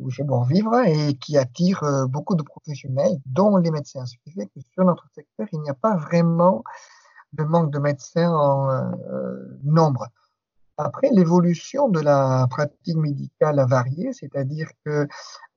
où 0.00 0.10
il 0.10 0.14
fait 0.14 0.24
bon 0.24 0.42
vivre 0.42 0.74
et 0.86 1.14
qui 1.14 1.38
attire 1.38 1.82
euh, 1.84 2.06
beaucoup 2.06 2.34
de 2.34 2.42
professionnels, 2.42 3.20
dont 3.26 3.56
les 3.56 3.70
médecins. 3.70 4.04
Ce 4.06 4.16
qui 4.24 4.32
fait 4.32 4.46
que 4.46 4.60
sur 4.72 4.84
notre 4.84 5.06
secteur, 5.14 5.46
il 5.52 5.60
n'y 5.60 5.70
a 5.70 5.74
pas 5.74 5.96
vraiment 5.96 6.64
de 7.32 7.44
manque 7.44 7.70
de 7.70 7.78
médecins 7.78 8.32
en 8.32 8.70
euh, 8.70 9.58
nombre. 9.62 10.08
Après, 10.76 11.08
l'évolution 11.12 11.88
de 11.88 12.00
la 12.00 12.48
pratique 12.50 12.96
médicale 12.96 13.60
a 13.60 13.66
varié, 13.66 14.12
c'est-à-dire 14.12 14.68
que 14.84 15.06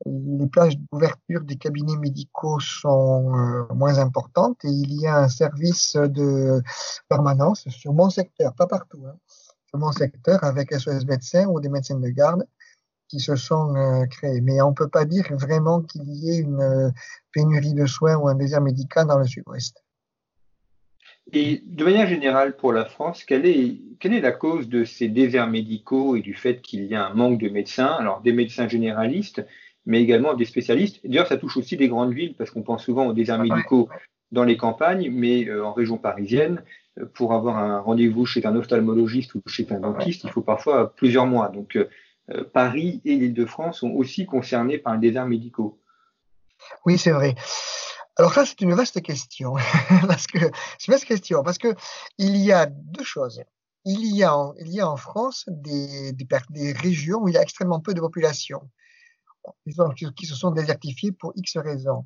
les 0.05 0.45
plages 0.45 0.77
d'ouverture 0.77 1.41
des 1.41 1.55
cabinets 1.55 1.97
médicaux 1.97 2.59
sont 2.59 3.35
euh, 3.35 3.73
moins 3.73 3.97
importantes 3.97 4.63
et 4.63 4.69
il 4.69 4.93
y 4.93 5.07
a 5.07 5.17
un 5.17 5.27
service 5.27 5.95
de 5.95 6.61
permanence 7.09 7.67
sur 7.69 7.93
mon 7.93 8.11
secteur, 8.11 8.53
pas 8.53 8.67
partout, 8.67 9.03
hein, 9.07 9.15
sur 9.65 9.79
mon 9.79 9.91
secteur 9.91 10.43
avec 10.43 10.71
SOS 10.71 11.05
médecins 11.05 11.47
ou 11.47 11.59
des 11.59 11.69
médecins 11.69 11.99
de 11.99 12.09
garde 12.09 12.45
qui 13.07 13.19
se 13.19 13.35
sont 13.35 13.75
euh, 13.75 14.05
créés. 14.05 14.41
Mais 14.41 14.61
on 14.61 14.69
ne 14.69 14.75
peut 14.75 14.89
pas 14.89 15.05
dire 15.05 15.25
vraiment 15.31 15.81
qu'il 15.81 16.03
y 16.07 16.31
ait 16.31 16.39
une 16.39 16.61
euh, 16.61 16.89
pénurie 17.31 17.73
de 17.73 17.85
soins 17.85 18.17
ou 18.17 18.27
un 18.27 18.35
désert 18.35 18.61
médical 18.61 19.07
dans 19.07 19.17
le 19.17 19.25
sud-ouest. 19.25 19.83
Et 21.33 21.61
de 21.65 21.83
manière 21.83 22.07
générale, 22.07 22.55
pour 22.55 22.71
la 22.71 22.85
France, 22.85 23.23
quelle 23.25 23.45
est, 23.45 23.81
quelle 23.99 24.13
est 24.13 24.21
la 24.21 24.31
cause 24.31 24.69
de 24.69 24.85
ces 24.85 25.09
déserts 25.09 25.47
médicaux 25.47 26.15
et 26.15 26.21
du 26.21 26.33
fait 26.33 26.61
qu'il 26.61 26.85
y 26.85 26.95
a 26.95 27.05
un 27.05 27.13
manque 27.13 27.39
de 27.39 27.49
médecins? 27.49 27.97
Alors, 27.99 28.21
des 28.21 28.31
médecins 28.31 28.67
généralistes, 28.67 29.45
mais 29.85 30.01
également 30.01 30.35
des 30.35 30.45
spécialistes. 30.45 30.99
D'ailleurs, 31.03 31.27
ça 31.27 31.37
touche 31.37 31.57
aussi 31.57 31.75
des 31.75 31.89
grandes 31.89 32.13
villes, 32.13 32.35
parce 32.37 32.49
qu'on 32.51 32.61
pense 32.61 32.83
souvent 32.83 33.07
aux 33.07 33.13
déserts 33.13 33.39
médicaux 33.39 33.89
dans 34.31 34.45
les 34.45 34.55
campagnes, 34.55 35.09
mais 35.11 35.47
euh, 35.47 35.65
en 35.65 35.73
région 35.73 35.97
parisienne, 35.97 36.61
pour 37.13 37.33
avoir 37.33 37.57
un 37.57 37.79
rendez-vous 37.79 38.25
chez 38.25 38.45
un 38.45 38.55
ophtalmologiste 38.55 39.35
ou 39.35 39.41
chez 39.47 39.67
un 39.71 39.79
dentiste, 39.79 40.23
il 40.23 40.29
faut 40.29 40.41
parfois 40.41 40.95
plusieurs 40.95 41.27
mois. 41.27 41.49
Donc, 41.49 41.77
euh, 42.31 42.43
Paris 42.43 43.01
et 43.05 43.15
l'Île-de-France 43.15 43.79
sont 43.79 43.91
aussi 43.91 44.25
concernés 44.25 44.77
par 44.77 44.93
un 44.93 44.97
désert 44.97 45.25
médicaux. 45.25 45.79
Oui, 46.85 46.97
c'est 46.97 47.11
vrai. 47.11 47.35
Alors 48.17 48.33
ça, 48.33 48.45
c'est 48.45 48.61
une 48.61 48.73
vaste 48.73 49.01
question. 49.01 49.55
parce 50.07 50.27
que, 50.27 50.39
c'est 50.79 50.91
vaste 50.91 51.05
question, 51.05 51.43
parce 51.43 51.57
que 51.57 51.75
il 52.17 52.35
y 52.37 52.51
a 52.51 52.65
deux 52.65 53.03
choses. 53.03 53.41
Il 53.85 54.15
y 54.15 54.23
a 54.23 54.35
en, 54.35 54.97
France 54.97 55.45
des 55.47 56.73
régions 56.73 57.19
où 57.19 57.29
il 57.29 57.35
y 57.35 57.37
a 57.37 57.41
extrêmement 57.41 57.79
peu 57.79 57.93
de 57.93 58.01
population, 58.01 58.69
qui 60.15 60.25
se 60.25 60.35
sont 60.35 60.51
désertifiées 60.51 61.13
pour 61.13 61.31
X 61.35 61.57
raisons. 61.57 62.05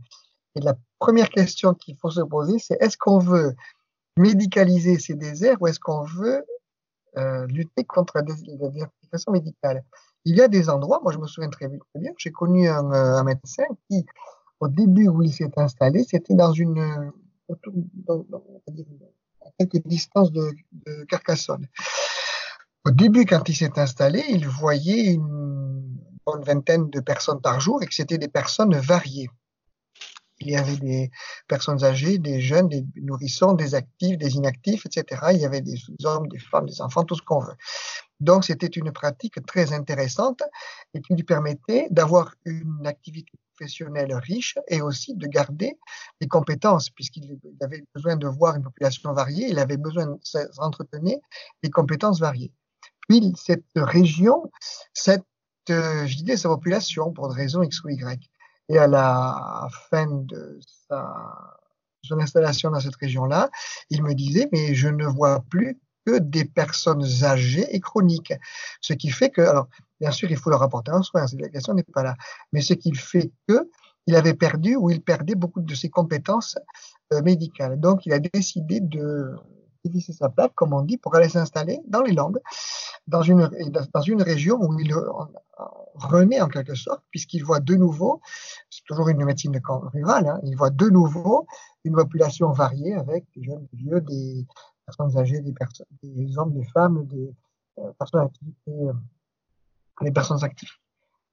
Et 0.55 0.59
la 0.59 0.75
première 0.99 1.29
question 1.29 1.73
qu'il 1.73 1.97
faut 1.97 2.11
se 2.11 2.21
poser, 2.21 2.59
c'est 2.59 2.77
est-ce 2.81 2.97
qu'on 2.97 3.19
veut 3.19 3.55
médicaliser 4.17 4.99
ces 4.99 5.15
déserts 5.15 5.61
ou 5.61 5.67
est-ce 5.67 5.79
qu'on 5.79 6.03
veut 6.03 6.45
euh, 7.17 7.47
lutter 7.47 7.83
contre 7.83 8.17
la 8.17 8.23
désertification 8.23 9.31
médicale? 9.31 9.83
Il 10.25 10.35
y 10.35 10.41
a 10.41 10.47
des 10.47 10.69
endroits, 10.69 10.99
moi 11.03 11.11
je 11.11 11.17
me 11.17 11.27
souviens 11.27 11.49
très 11.49 11.67
bien, 11.67 12.11
j'ai 12.17 12.31
connu 12.31 12.67
un, 12.67 12.91
euh, 12.91 13.17
un, 13.17 13.23
médecin 13.23 13.63
qui, 13.89 14.05
au 14.59 14.67
début 14.67 15.07
où 15.07 15.21
il 15.23 15.33
s'est 15.33 15.51
installé, 15.57 16.03
c'était 16.03 16.35
dans 16.35 16.51
une, 16.53 16.79
euh, 16.79 17.55
dans, 18.05 18.25
à 19.41 19.49
quelques 19.57 19.85
distances 19.87 20.31
de, 20.31 20.51
de, 20.85 21.03
Carcassonne. 21.05 21.67
Au 22.85 22.91
début, 22.91 23.25
quand 23.25 23.47
il 23.49 23.55
s'est 23.55 23.77
installé, 23.79 24.23
il 24.29 24.47
voyait 24.47 25.13
une 25.13 25.99
bonne 26.25 26.43
vingtaine 26.43 26.89
de 26.89 26.99
personnes 26.99 27.41
par 27.41 27.59
jour 27.59 27.81
et 27.81 27.85
que 27.85 27.93
c'était 27.93 28.17
des 28.17 28.27
personnes 28.27 28.75
variées. 28.75 29.29
Il 30.39 30.49
y 30.49 30.55
avait 30.55 30.77
des 30.77 31.11
personnes 31.47 31.83
âgées, 31.83 32.17
des 32.17 32.41
jeunes, 32.41 32.67
des 32.67 32.83
nourrissons, 32.95 33.53
des 33.53 33.75
actifs, 33.75 34.17
des 34.17 34.35
inactifs, 34.35 34.87
etc. 34.87 35.21
Il 35.33 35.39
y 35.39 35.45
avait 35.45 35.61
des 35.61 35.79
hommes, 36.03 36.27
des 36.27 36.39
femmes, 36.39 36.65
des 36.65 36.81
enfants, 36.81 37.03
tout 37.03 37.15
ce 37.15 37.21
qu'on 37.21 37.39
veut. 37.39 37.55
Donc, 38.21 38.45
c'était 38.45 38.67
une 38.67 38.91
pratique 38.91 39.43
très 39.45 39.73
intéressante 39.73 40.43
et 40.93 41.01
qui 41.01 41.15
lui 41.15 41.23
permettait 41.23 41.87
d'avoir 41.89 42.35
une 42.45 42.85
activité 42.85 43.31
professionnelle 43.55 44.13
riche 44.13 44.57
et 44.67 44.81
aussi 44.81 45.15
de 45.15 45.27
garder 45.27 45.77
des 46.21 46.27
compétences, 46.27 46.89
puisqu'il 46.91 47.39
avait 47.61 47.83
besoin 47.93 48.15
de 48.15 48.27
voir 48.27 48.55
une 48.55 48.63
population 48.63 49.11
variée, 49.13 49.47
il 49.49 49.59
avait 49.59 49.77
besoin 49.77 50.05
d'entretenir 50.57 51.17
des 51.63 51.69
compétences 51.69 52.19
variées. 52.19 52.53
Puis, 53.09 53.33
cette 53.35 53.65
région, 53.75 54.51
cette, 54.93 55.25
euh, 55.71 56.05
je 56.05 56.17
disais, 56.17 56.37
sa 56.37 56.49
population, 56.49 57.11
pour 57.11 57.29
des 57.29 57.35
raisons 57.35 57.63
X 57.63 57.83
ou 57.83 57.89
Y, 57.89 58.29
et 58.69 58.77
à 58.77 58.87
la 58.87 59.67
fin 59.89 60.07
de 60.07 60.59
sa, 60.87 61.59
son 62.03 62.19
installation 62.19 62.69
dans 62.69 62.79
cette 62.79 62.95
région-là, 62.95 63.49
il 63.89 64.03
me 64.03 64.13
disait, 64.13 64.47
mais 64.51 64.75
je 64.75 64.87
ne 64.87 65.05
vois 65.05 65.43
plus 65.49 65.79
que 66.05 66.19
des 66.19 66.45
personnes 66.45 67.05
âgées 67.23 67.67
et 67.71 67.79
chroniques. 67.79 68.33
Ce 68.81 68.93
qui 68.93 69.09
fait 69.09 69.29
que, 69.29 69.41
alors, 69.41 69.67
bien 69.99 70.11
sûr, 70.11 70.29
il 70.31 70.37
faut 70.37 70.49
leur 70.49 70.63
apporter 70.63 70.91
un 70.91 71.01
soin, 71.01 71.25
la 71.37 71.49
question 71.49 71.73
n'est 71.73 71.83
pas 71.83 72.03
là, 72.03 72.15
mais 72.51 72.61
ce 72.61 72.73
qui 72.73 72.93
fait 72.93 73.31
que 73.47 73.69
il 74.07 74.15
avait 74.15 74.33
perdu 74.33 74.75
ou 74.75 74.89
il 74.89 75.01
perdait 75.01 75.35
beaucoup 75.35 75.61
de 75.61 75.75
ses 75.75 75.89
compétences 75.89 76.57
euh, 77.13 77.21
médicales. 77.21 77.79
Donc, 77.79 78.05
il 78.05 78.13
a 78.13 78.19
décidé 78.19 78.79
de 78.79 79.35
diviser 79.85 80.13
sa 80.13 80.29
plaque, 80.29 80.53
comme 80.55 80.73
on 80.73 80.81
dit, 80.81 80.97
pour 80.97 81.15
aller 81.15 81.29
s'installer 81.29 81.79
dans 81.87 82.01
les 82.01 82.13
Landes, 82.13 82.41
dans 83.07 83.21
une, 83.21 83.49
dans 83.93 84.01
une 84.01 84.21
région 84.21 84.59
où 84.61 84.79
il 84.79 84.93
renaît 85.95 86.41
en 86.41 86.47
quelque 86.47 86.75
sorte, 86.75 87.03
puisqu'il 87.09 87.43
voit 87.43 87.59
de 87.59 87.75
nouveau, 87.75 88.21
c'est 88.69 88.83
toujours 88.85 89.09
une 89.09 89.23
médecine 89.23 89.51
de 89.51 89.61
rurale, 89.65 90.27
hein, 90.27 90.39
il 90.43 90.55
voit 90.55 90.69
de 90.69 90.89
nouveau 90.89 91.47
une 91.83 91.95
population 91.95 92.51
variée 92.51 92.93
avec 92.93 93.25
des 93.35 93.43
jeunes, 93.43 93.67
des 93.73 93.77
vieux, 93.77 94.01
des 94.01 94.45
personnes 94.97 95.17
âgées, 95.17 95.41
des, 95.41 95.53
personnes, 95.53 95.85
des 96.03 96.37
hommes, 96.37 96.53
des 96.53 96.65
femmes, 96.65 97.05
des 97.07 97.33
euh, 97.79 97.91
personnes 97.97 98.21
actives, 98.21 98.53
euh, 98.67 98.93
des 100.01 100.11
personnes 100.11 100.43
actives. 100.43 100.71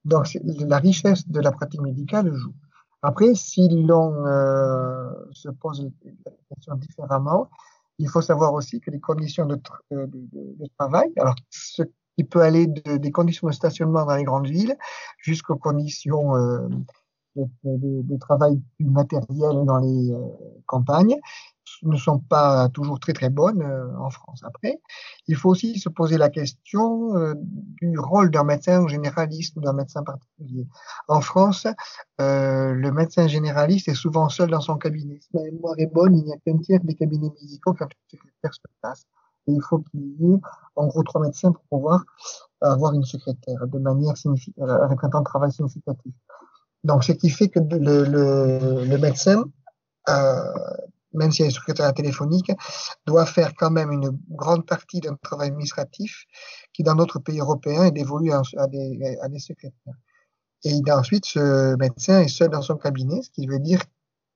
Donc, 0.05 0.27
la 0.43 0.79
richesse 0.79 1.29
de 1.29 1.41
la 1.41 1.53
pratique 1.53 1.81
médicale 1.81 2.33
joue. 2.33 2.55
Après, 3.03 3.35
si 3.35 3.69
l'on 3.69 4.27
euh, 4.27 5.11
se 5.33 5.49
pose 5.49 5.91
la 6.25 6.33
question 6.49 6.75
différemment, 6.77 7.51
il 7.99 8.09
faut 8.09 8.23
savoir 8.23 8.55
aussi 8.55 8.81
que 8.81 8.91
les 8.91 9.01
conditions 9.01 9.47
de, 9.47 9.61
travail, 10.79 11.13
alors 11.17 11.35
ce 11.51 11.83
qui 12.17 12.25
peut 12.25 12.43
aller 12.43 12.67
des 12.67 13.11
conditions 13.11 13.49
de 13.49 13.53
stationnement 13.53 14.05
dans 14.07 14.15
les 14.15 14.25
grandes 14.25 14.47
villes 14.47 14.77
jusqu'aux 15.19 15.57
conditions 15.57 16.33
de, 17.35 18.17
travail 18.19 18.61
plus 18.77 18.87
matériel 18.87 19.65
dans 19.65 19.79
les 19.79 20.13
campagnes, 20.67 21.17
ne 21.83 21.97
sont 21.97 22.19
pas 22.19 22.69
toujours 22.71 23.01
très 23.01 23.13
très 23.13 23.31
bonnes 23.31 23.63
euh, 23.63 23.97
en 23.99 24.11
France. 24.11 24.43
Après, 24.45 24.81
il 25.27 25.37
faut 25.37 25.51
aussi 25.51 25.79
se 25.79 25.89
poser 25.89 26.19
la 26.19 26.29
question 26.29 27.17
euh, 27.17 27.35
du 27.81 27.99
rôle 27.99 28.31
d'un 28.31 28.45
médecin 28.45 28.87
généraliste 28.89 29.57
ou 29.57 29.61
d'un 29.61 29.73
médecin 29.73 30.03
particulier. 30.03 30.67
En 31.09 31.21
France, 31.21 31.67
euh, 32.21 32.73
le 32.73 32.93
médecin 32.93 33.27
généraliste 33.27 33.89
est 33.89 33.95
souvent 33.95 34.29
seul 34.29 34.51
dans 34.51 34.61
son 34.61 34.77
cabinet. 34.77 35.19
Si 35.21 35.29
la 35.35 35.43
mémoire 35.43 35.75
est 35.79 35.93
bonne, 35.93 36.17
il 36.17 36.25
n'y 36.25 36.33
a 36.33 36.37
qu'un 36.39 36.59
tiers 36.59 36.81
des 36.83 36.95
cabinets 36.95 37.33
médicaux 37.41 37.75
qui 37.75 37.83
ont 37.83 37.89
secrétaire 38.11 38.55
sur 38.55 38.71
place. 38.83 39.05
Et 39.47 39.53
il 39.53 39.63
faut 39.63 39.79
qu'il 39.79 40.01
y 40.01 40.33
ait 40.33 40.41
en 40.77 40.87
gros 40.87 41.03
trois 41.03 41.23
médecins 41.23 41.53
pour 41.53 41.65
pouvoir 41.71 42.05
avoir 42.61 42.93
une 42.93 43.05
secrétaire 43.05 43.67
de 43.67 43.79
manière 43.79 44.15
avec 44.59 44.99
un 45.03 45.09
temps 45.09 45.21
de 45.21 45.25
travail 45.25 45.53
significatif. 45.53 46.13
Donc, 46.85 47.03
ce 47.03 47.13
qui 47.13 47.31
fait 47.31 47.49
que 47.49 47.61
le 47.61 48.97
médecin 48.99 49.45
euh, 50.09 50.43
même 51.15 51.33
si 51.33 51.43
elle 51.43 51.49
est 51.49 51.53
secrétaire 51.53 51.93
téléphonique, 51.95 52.53
doit 53.07 53.27
faire 53.27 53.55
quand 53.55 53.71
même 53.71 53.91
une 53.93 54.19
grande 54.31 54.67
partie 54.67 55.01
d'un 55.01 55.17
travail 55.17 55.49
administratif 55.49 56.25
qui, 56.73 56.83
dans 56.83 56.95
d'autres 56.95 57.19
pays 57.19 57.41
européens, 57.41 57.85
est 57.85 57.93
dévolu 57.93 58.33
à, 58.33 58.43
des, 58.67 59.39
secrétaires. 59.39 59.95
Et 60.65 60.81
ensuite, 60.91 61.25
ce 61.25 61.77
médecin 61.77 62.21
est 62.21 62.29
seul 62.29 62.51
dans 62.51 62.63
son 62.63 62.77
cabinet, 62.77 63.23
ce 63.23 63.31
qui 63.31 63.47
veut 63.47 63.61
dire, 63.61 63.81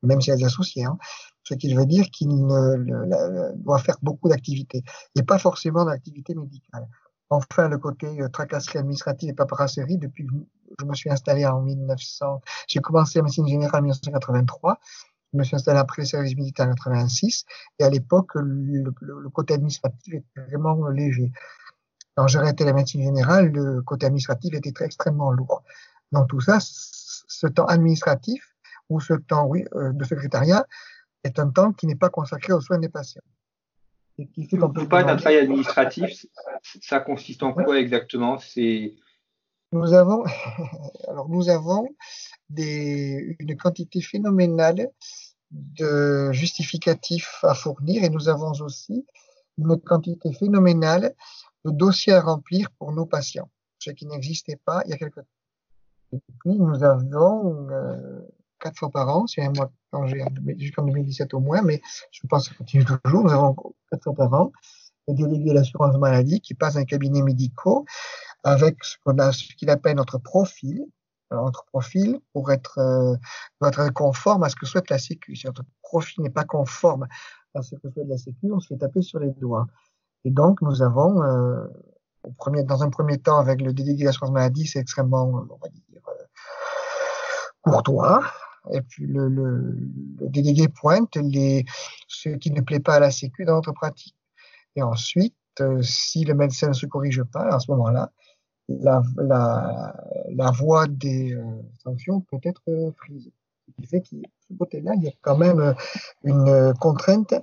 même 0.03 0.21
s'il 0.21 0.31
y 0.31 0.35
a 0.35 0.37
des 0.37 0.45
associés, 0.45 0.85
hein, 0.85 0.99
ce 1.43 1.55
qui 1.55 1.75
veut 1.75 1.87
dire 1.87 2.07
qu'il 2.11 2.29
doit 3.57 3.79
faire 3.79 3.97
beaucoup 4.03 4.29
d'activités, 4.29 4.83
et 5.17 5.23
pas 5.23 5.39
forcément 5.39 5.85
d'activités 5.85 6.35
médicales. 6.35 6.89
Enfin, 7.33 7.69
le 7.69 7.79
côté 7.79 8.21
euh, 8.21 8.29
tracasserie 8.29 8.79
administrative 8.79 9.31
et 9.31 9.33
paperasserie, 9.33 9.97
depuis 9.97 10.27
que 10.27 10.35
je 10.79 10.85
me 10.85 10.95
suis 10.95 11.09
installé 11.09 11.47
en 11.47 11.63
1900, 11.63 12.43
j'ai 12.69 12.81
commencé 12.81 13.21
la 13.21 13.23
médecine 13.23 13.49
générale 13.49 13.81
en 13.81 13.85
1983, 13.85 14.79
je 15.33 15.39
me 15.39 15.45
suis 15.45 15.57
installé 15.57 15.79
après 15.79 16.03
le 16.03 16.07
service 16.07 16.37
militaire 16.37 16.67
en 16.67 16.75
86. 16.75 17.45
Et 17.79 17.85
à 17.85 17.91
l'époque, 17.91 18.33
le, 18.35 19.29
côté 19.31 19.55
administratif 19.55 20.15
était 20.15 20.41
vraiment 20.49 20.89
léger. 20.89 21.33
Quand 22.15 22.27
j'ai 22.27 22.39
arrêté 22.39 22.65
la 22.65 22.75
médecine 22.75 23.03
générale, 23.03 23.51
le 23.53 23.81
côté 23.83 24.07
administratif 24.07 24.55
était 24.55 24.73
très, 24.73 24.85
extrêmement 24.85 25.31
lourd. 25.31 25.63
Donc 26.13 26.29
tout 26.29 26.41
ça, 26.41 26.59
ce 26.61 27.47
temps 27.47 27.65
administratif 27.65 28.55
ou 28.91 29.01
ce 29.01 29.15
temps 29.15 29.47
oui, 29.47 29.65
euh, 29.75 29.93
de 29.93 30.05
secrétariat 30.05 30.67
est 31.25 31.39
un 31.39 31.49
temps 31.49 31.73
qui 31.73 31.87
n'est 31.87 31.97
pas 31.97 32.11
consacré 32.11 32.53
aux 32.53 32.61
soins 32.61 32.79
des 32.79 32.91
patients. 32.91 33.23
Et 34.19 34.27
qui 34.27 34.47
fait 34.47 34.59
peut 34.59 34.87
pas 34.87 35.05
d'un 35.05 35.17
travail 35.17 35.39
administratif, 35.39 36.27
ça 36.83 37.01
consiste 37.01 37.43
en 37.43 37.55
quoi 37.55 37.81
exactement? 37.81 38.37
C'est 38.39 38.95
nous 39.73 39.95
avons, 39.95 40.25
alors 41.09 41.31
nous 41.31 41.49
avons 41.49 41.89
une 42.59 43.57
quantité 43.57 44.01
phénoménale 44.01 44.91
de 45.51 46.33
justificatifs 46.33 47.39
à 47.43 47.55
fournir 47.55 48.05
et 48.05 48.11
nous 48.11 48.29
avons 48.29 48.53
aussi 48.61 49.07
une 49.59 49.79
quantité 49.81 50.33
phénoménale 50.33 51.15
de 51.65 51.71
dossiers 51.71 52.15
à 52.15 52.21
remplir 52.21 52.71
pour 52.79 52.93
nos 52.93 53.07
patients, 53.07 53.51
ce 53.79 53.91
qui 53.91 54.07
n'existait 54.07 54.61
pas 54.65 54.83
il 54.87 54.91
y 54.91 54.95
a 54.95 54.97
quelques 54.97 55.17
temps. 55.17 55.27
Et 56.13 56.21
puis 56.41 56.59
nous 56.59 56.83
avons 56.83 57.71
euh, 57.71 58.21
quatre 58.59 58.79
fois 58.79 58.91
par 58.91 59.09
an, 59.09 59.27
c'est 59.27 59.43
un 59.43 59.53
mois 59.53 59.71
jusqu'en 60.57 60.85
2017 60.85 61.35
au 61.35 61.41
moins, 61.41 61.63
mais 61.63 61.81
je 62.11 62.27
pense 62.27 62.49
que 62.49 62.55
ça 62.55 62.59
continue 62.59 62.85
toujours, 62.85 63.25
nous 63.25 63.33
avons 63.33 63.55
quatre 63.91 64.05
fois 64.05 64.15
par 64.15 64.33
an 64.35 64.53
des 65.09 65.15
délégués 65.15 65.51
de 65.51 65.55
l'assurance 65.55 65.97
maladie 65.97 66.41
qui 66.41 66.55
passent 66.55 66.77
un 66.77 66.85
cabinet 66.85 67.23
médical 67.23 67.83
avec 68.45 68.83
ce 68.85 68.97
qu'on 69.05 69.19
a, 69.19 69.33
ce 69.33 69.55
qu'il 69.55 69.71
appelle 69.71 69.97
notre 69.97 70.19
profil. 70.19 70.85
Alors, 71.33 71.47
notre 71.47 71.65
profil, 71.65 72.21
pour 72.35 72.53
être, 72.53 72.79
euh, 72.79 73.17
être 73.67 73.91
conforme 73.95 74.45
à 74.45 74.51
ce 74.51 74.57
que 74.57 74.67
souhaite 74.67 74.91
la 74.91 74.99
Sécu. 74.99 75.35
Si 75.35 75.47
notre 75.47 75.65
profil 75.83 76.23
n'est 76.23 76.31
pas 76.31 76.45
conforme 76.45 77.09
à 77.55 77.63
ce 77.63 77.75
que 77.77 77.91
souhaite 77.91 78.07
la 78.07 78.19
Sécu, 78.19 78.53
on 78.53 78.61
se 78.61 78.69
fait 78.69 78.77
taper 78.79 79.01
sur 79.01 79.19
les 79.19 79.31
doigts. 79.31 79.67
Et 80.25 80.31
donc, 80.31 80.61
nous 80.61 80.83
avons, 80.83 81.23
euh, 81.23 81.67
premier, 82.37 82.65
dans 82.65 82.83
un 82.83 82.91
premier 82.91 83.17
temps, 83.17 83.39
avec 83.39 83.63
le 83.63 83.73
délégué 83.73 84.03
de 84.03 84.07
l'assurance 84.07 84.31
maladie, 84.31 84.67
c'est 84.67 84.79
extrêmement, 84.79 85.25
on 85.25 85.57
va 85.57 85.69
dire, 85.69 86.03
euh, 86.07 86.25
courtois. 87.63 88.21
Et 88.71 88.83
puis, 88.83 89.07
le, 89.07 89.75
délégué 90.21 90.69
pointe 90.69 91.17
les, 91.17 91.65
ce 92.09 92.29
qui 92.29 92.51
ne 92.51 92.61
plaît 92.61 92.81
pas 92.81 92.97
à 92.97 93.01
la 93.01 93.11
Sécu 93.11 93.47
dans 93.47 93.55
notre 93.55 93.73
pratique. 93.73 94.17
Et 94.77 94.83
ensuite, 94.83 95.35
euh, 95.61 95.81
si 95.81 96.25
le 96.25 96.35
médecin 96.35 96.69
ne 96.69 96.73
se 96.75 96.85
corrige 96.85 97.23
pas, 97.25 97.55
à 97.55 97.59
ce 97.59 97.71
moment-là, 97.71 98.13
la, 98.81 99.03
la, 100.29 100.51
voie 100.51 100.87
des 100.87 101.35
euh, 101.35 101.43
sanctions 101.83 102.21
peut 102.21 102.41
être 102.45 102.63
euh, 102.69 102.93
frisée. 102.93 103.33
Ce 103.69 103.73
qui 103.83 103.87
fait 103.87 104.01
que 104.01 104.17
ce 104.49 104.55
côté-là, 104.59 104.93
il 104.97 105.05
y 105.05 105.09
a 105.09 105.13
quand 105.21 105.37
même 105.37 105.61
euh, 105.61 105.73
une 106.25 106.75
contrainte, 106.79 107.35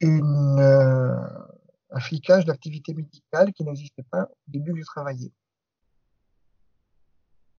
une, 0.00 0.58
un 0.58 2.00
flicage 2.00 2.44
d'activité 2.44 2.94
médicale 2.94 3.52
qui 3.52 3.64
n'existait 3.64 4.04
pas 4.10 4.24
au 4.24 4.50
début 4.50 4.72
du 4.72 4.82
travaillais. 4.84 5.32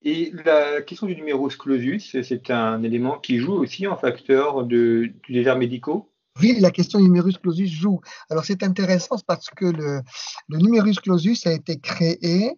Et 0.01 0.31
la 0.43 0.81
question 0.81 1.07
du 1.07 1.15
numéro 1.15 1.47
clausus, 1.47 2.21
c'est 2.21 2.51
un 2.51 2.83
élément 2.83 3.19
qui 3.19 3.37
joue 3.37 3.53
aussi 3.53 3.87
en 3.87 3.95
facteur 3.95 4.65
de, 4.65 5.13
du 5.23 5.31
désert 5.31 5.57
médicaux? 5.57 6.12
La 6.41 6.71
question 6.71 6.99
du 6.99 7.05
numerus 7.05 7.37
clausus 7.37 7.69
joue. 7.69 8.01
Alors 8.29 8.45
c'est 8.45 8.63
intéressant 8.63 9.17
parce 9.27 9.49
que 9.49 9.65
le, 9.65 10.01
le 10.49 10.57
numerus 10.57 10.99
clausus 10.99 11.45
a 11.45 11.51
été 11.51 11.79
créé 11.79 12.57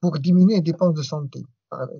pour 0.00 0.18
diminuer 0.18 0.56
les 0.56 0.60
dépenses 0.60 0.94
de 0.94 1.02
santé. 1.02 1.42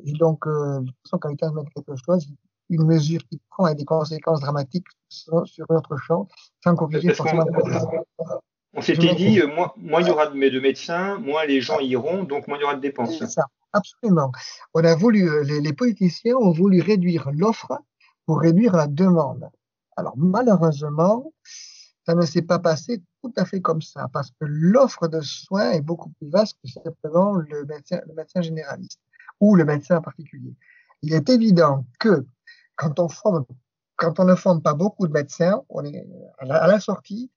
Et 0.04 0.12
donc, 0.12 0.46
euh, 0.46 0.80
quand 1.10 1.18
quelqu'un 1.18 1.52
met 1.52 1.62
quelque 1.74 1.94
chose, 2.04 2.26
une 2.70 2.86
mesure 2.86 3.20
qui 3.30 3.40
prend 3.50 3.64
a 3.64 3.74
des 3.74 3.84
conséquences 3.84 4.40
dramatiques 4.40 4.86
sur, 5.08 5.44
notre 5.70 5.96
champ, 5.98 6.28
sans 6.62 6.74
corriger 6.74 7.12
forcément. 7.14 7.44
On 8.74 8.82
s'était 8.82 9.14
dit, 9.14 9.40
euh, 9.40 9.48
moins, 9.48 9.72
moins, 9.76 10.02
il 10.02 10.08
y 10.08 10.10
aura 10.10 10.26
de, 10.26 10.60
médecins, 10.60 11.18
moins 11.18 11.44
les 11.46 11.60
gens 11.60 11.80
iront, 11.80 12.24
donc 12.24 12.46
moins 12.46 12.58
il 12.58 12.60
y 12.60 12.64
aura 12.64 12.74
de 12.74 12.80
dépenses. 12.80 13.18
C'est 13.18 13.26
ça, 13.26 13.46
absolument. 13.72 14.30
On 14.74 14.84
a 14.84 14.94
voulu, 14.94 15.28
euh, 15.28 15.42
les, 15.42 15.60
les 15.60 15.72
politiciens 15.72 16.36
ont 16.36 16.52
voulu 16.52 16.80
réduire 16.80 17.30
l'offre 17.32 17.78
pour 18.26 18.40
réduire 18.40 18.76
la 18.76 18.86
demande. 18.86 19.48
Alors 19.98 20.16
malheureusement, 20.16 21.32
ça 22.06 22.14
ne 22.14 22.24
s'est 22.24 22.42
pas 22.42 22.60
passé 22.60 23.02
tout 23.20 23.32
à 23.36 23.44
fait 23.44 23.60
comme 23.60 23.82
ça, 23.82 24.06
parce 24.12 24.30
que 24.30 24.46
l'offre 24.46 25.08
de 25.08 25.20
soins 25.20 25.72
est 25.72 25.80
beaucoup 25.80 26.10
plus 26.10 26.30
vaste 26.30 26.56
que 26.62 26.70
simplement 26.70 27.32
le 27.32 27.64
médecin, 27.64 28.00
le 28.06 28.14
médecin 28.14 28.40
généraliste 28.40 29.00
ou 29.40 29.56
le 29.56 29.64
médecin 29.64 29.96
en 29.96 30.00
particulier. 30.00 30.54
Il 31.02 31.14
est 31.14 31.28
évident 31.28 31.84
que 31.98 32.24
quand 32.76 33.00
on, 33.00 33.08
forme, 33.08 33.44
quand 33.96 34.20
on 34.20 34.24
ne 34.24 34.36
forme 34.36 34.62
pas 34.62 34.74
beaucoup 34.74 35.08
de 35.08 35.12
médecins, 35.12 35.64
on 35.68 35.84
est 35.84 36.06
à 36.38 36.68
la 36.68 36.78
sortie, 36.78 37.32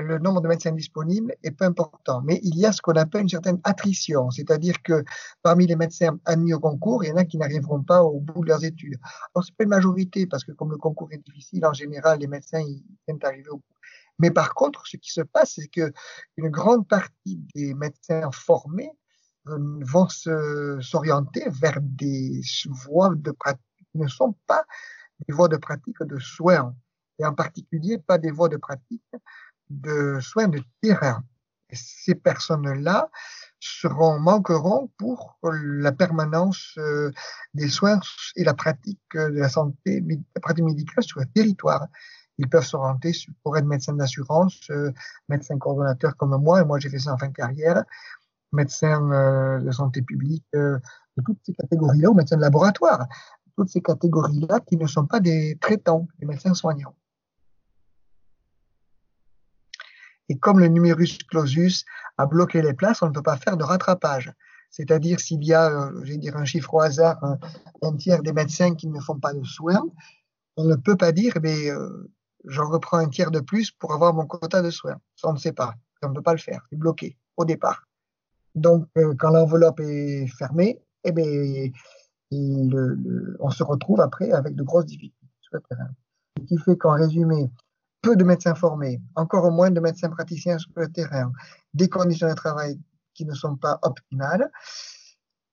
le 0.00 0.18
nombre 0.18 0.40
de 0.40 0.48
médecins 0.48 0.72
disponibles 0.72 1.34
est 1.42 1.52
peu 1.52 1.64
important. 1.64 2.20
Mais 2.22 2.38
il 2.42 2.56
y 2.56 2.66
a 2.66 2.72
ce 2.72 2.82
qu'on 2.82 2.92
appelle 2.92 3.22
une 3.22 3.28
certaine 3.28 3.60
attrition, 3.64 4.30
c'est-à-dire 4.30 4.82
que 4.82 5.04
parmi 5.42 5.66
les 5.66 5.76
médecins 5.76 6.18
admis 6.24 6.52
au 6.52 6.60
concours, 6.60 7.04
il 7.04 7.08
y 7.08 7.12
en 7.12 7.16
a 7.16 7.24
qui 7.24 7.38
n'arriveront 7.38 7.82
pas 7.82 8.02
au 8.02 8.20
bout 8.20 8.42
de 8.42 8.48
leurs 8.48 8.64
études. 8.64 8.98
Alors, 9.34 9.44
c'est 9.44 9.56
pas 9.56 9.64
une 9.64 9.70
majorité, 9.70 10.26
parce 10.26 10.44
que 10.44 10.52
comme 10.52 10.70
le 10.70 10.76
concours 10.76 11.08
est 11.12 11.24
difficile, 11.24 11.64
en 11.64 11.72
général, 11.72 12.18
les 12.18 12.26
médecins, 12.26 12.60
ils 12.60 12.84
viennent 13.06 13.18
arriver 13.22 13.48
au 13.48 13.56
bout. 13.56 13.62
Mais 14.18 14.30
par 14.30 14.54
contre, 14.54 14.86
ce 14.86 14.96
qui 14.96 15.10
se 15.10 15.20
passe, 15.20 15.54
c'est 15.56 15.68
que 15.68 15.92
une 16.36 16.48
grande 16.48 16.88
partie 16.88 17.40
des 17.54 17.74
médecins 17.74 18.30
formés 18.32 18.90
euh, 19.48 19.58
vont 19.82 20.08
s'orienter 20.08 21.44
vers 21.50 21.78
des 21.80 22.40
voies 22.86 23.14
de 23.14 23.30
pratique 23.30 23.62
qui 23.92 23.98
ne 23.98 24.08
sont 24.08 24.34
pas 24.46 24.64
des 25.26 25.34
voies 25.34 25.48
de 25.48 25.56
pratique 25.56 26.02
de 26.02 26.18
soins, 26.18 26.74
et 27.18 27.24
en 27.24 27.34
particulier 27.34 27.98
pas 27.98 28.18
des 28.18 28.30
voies 28.30 28.48
de 28.48 28.56
pratique 28.56 29.02
de 29.70 30.18
soins 30.20 30.48
de 30.48 30.62
terrain. 30.80 31.22
Et 31.70 31.76
ces 31.76 32.14
personnes-là 32.14 33.10
seront, 33.58 34.18
manqueront 34.20 34.90
pour 34.98 35.38
la 35.42 35.92
permanence 35.92 36.74
euh, 36.78 37.10
des 37.54 37.68
soins 37.68 38.00
et 38.36 38.44
la 38.44 38.54
pratique 38.54 39.00
de 39.14 39.38
la 39.38 39.48
santé, 39.48 40.04
la 40.34 40.40
pratique 40.40 40.64
médicale 40.64 41.02
sur 41.02 41.20
le 41.20 41.26
territoire. 41.26 41.86
Ils 42.38 42.48
peuvent 42.48 42.64
s'orienter 42.64 43.12
pour 43.42 43.56
être 43.56 43.64
médecin 43.64 43.94
d'assurance, 43.94 44.60
euh, 44.70 44.92
médecin 45.28 45.58
coordonnateur 45.58 46.16
comme 46.16 46.36
moi, 46.40 46.60
et 46.60 46.64
moi 46.64 46.78
j'ai 46.78 46.90
fait 46.90 46.98
ça 46.98 47.14
en 47.14 47.18
fin 47.18 47.28
de 47.28 47.32
carrière, 47.32 47.82
médecin 48.52 49.10
euh, 49.10 49.58
de 49.58 49.70
santé 49.70 50.02
publique, 50.02 50.44
de 50.52 50.80
toutes 51.24 51.38
ces 51.44 51.54
catégories-là, 51.54 52.10
ou 52.10 52.14
médecin 52.14 52.36
de 52.36 52.42
laboratoire, 52.42 53.06
toutes 53.56 53.70
ces 53.70 53.80
catégories-là 53.80 54.60
qui 54.60 54.76
ne 54.76 54.86
sont 54.86 55.06
pas 55.06 55.18
des 55.18 55.58
traitants, 55.60 56.06
des 56.18 56.26
médecins 56.26 56.54
soignants. 56.54 56.94
Et 60.28 60.38
comme 60.38 60.58
le 60.58 60.68
numerus 60.68 61.18
clausus 61.30 61.84
a 62.18 62.26
bloqué 62.26 62.62
les 62.62 62.74
places, 62.74 63.02
on 63.02 63.08
ne 63.08 63.12
peut 63.12 63.22
pas 63.22 63.36
faire 63.36 63.56
de 63.56 63.64
rattrapage. 63.64 64.32
C'est-à-dire 64.70 65.20
s'il 65.20 65.44
y 65.44 65.54
a, 65.54 65.70
euh, 65.70 66.00
je 66.02 66.12
vais 66.12 66.18
dire 66.18 66.36
un 66.36 66.44
chiffre 66.44 66.74
au 66.74 66.80
hasard, 66.80 67.18
un, 67.82 67.96
tiers 67.96 68.22
des 68.22 68.32
médecins 68.32 68.74
qui 68.74 68.88
ne 68.88 69.00
font 69.00 69.18
pas 69.18 69.32
de 69.32 69.42
soins, 69.44 69.84
on 70.56 70.64
ne 70.64 70.74
peut 70.74 70.96
pas 70.96 71.12
dire, 71.12 71.34
mais 71.42 71.70
euh, 71.70 72.10
j'en 72.44 72.68
reprends 72.68 72.98
un 72.98 73.08
tiers 73.08 73.30
de 73.30 73.40
plus 73.40 73.70
pour 73.70 73.92
avoir 73.92 74.14
mon 74.14 74.26
quota 74.26 74.62
de 74.62 74.70
soins. 74.70 74.98
Ça, 75.14 75.28
on 75.28 75.34
ne 75.34 75.38
sait 75.38 75.52
pas. 75.52 75.74
On 76.02 76.10
ne 76.10 76.14
peut 76.14 76.22
pas 76.22 76.32
le 76.32 76.38
faire. 76.38 76.60
C'est 76.70 76.76
bloqué 76.76 77.16
au 77.36 77.44
départ. 77.44 77.84
Donc, 78.54 78.86
euh, 78.96 79.14
quand 79.18 79.30
l'enveloppe 79.30 79.80
est 79.80 80.26
fermée, 80.26 80.80
eh 81.04 81.12
bien, 81.12 81.70
on 82.32 83.50
se 83.50 83.62
retrouve 83.62 84.00
après 84.00 84.32
avec 84.32 84.54
de 84.54 84.62
grosses 84.62 84.86
difficultés 84.86 85.26
sur 85.40 85.54
le 85.54 85.62
terrain. 85.68 85.88
Ce 86.38 86.44
qui 86.44 86.58
fait 86.58 86.76
qu'en 86.76 86.94
résumé, 86.94 87.50
peu 88.06 88.14
de 88.14 88.22
médecins 88.22 88.54
formés, 88.54 89.00
encore 89.16 89.50
moins 89.50 89.72
de 89.72 89.80
médecins 89.80 90.10
praticiens 90.10 90.58
sur 90.58 90.70
le 90.76 90.86
terrain, 90.86 91.32
des 91.74 91.88
conditions 91.88 92.28
de 92.28 92.34
travail 92.34 92.78
qui 93.14 93.24
ne 93.24 93.34
sont 93.34 93.56
pas 93.56 93.80
optimales, 93.82 94.48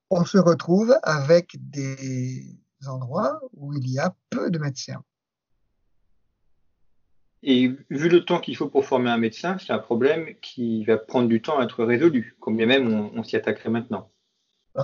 on 0.08 0.24
se 0.24 0.38
retrouve 0.38 0.94
avec 1.02 1.56
des 1.58 2.56
endroits 2.86 3.40
où 3.56 3.74
il 3.74 3.90
y 3.90 3.98
a 3.98 4.14
peu 4.30 4.52
de 4.52 4.60
médecins. 4.60 5.02
Et 7.42 7.76
vu 7.90 8.08
le 8.08 8.24
temps 8.24 8.38
qu'il 8.38 8.56
faut 8.56 8.68
pour 8.68 8.84
former 8.84 9.10
un 9.10 9.18
médecin, 9.18 9.56
c'est 9.58 9.72
un 9.72 9.80
problème 9.80 10.28
qui 10.40 10.84
va 10.84 10.96
prendre 10.96 11.28
du 11.28 11.42
temps 11.42 11.58
à 11.58 11.64
être 11.64 11.82
résolu, 11.82 12.36
combien 12.38 12.66
même 12.66 13.10
on, 13.16 13.24
s'y 13.24 13.34
attaquerait 13.34 13.70
maintenant. 13.70 14.12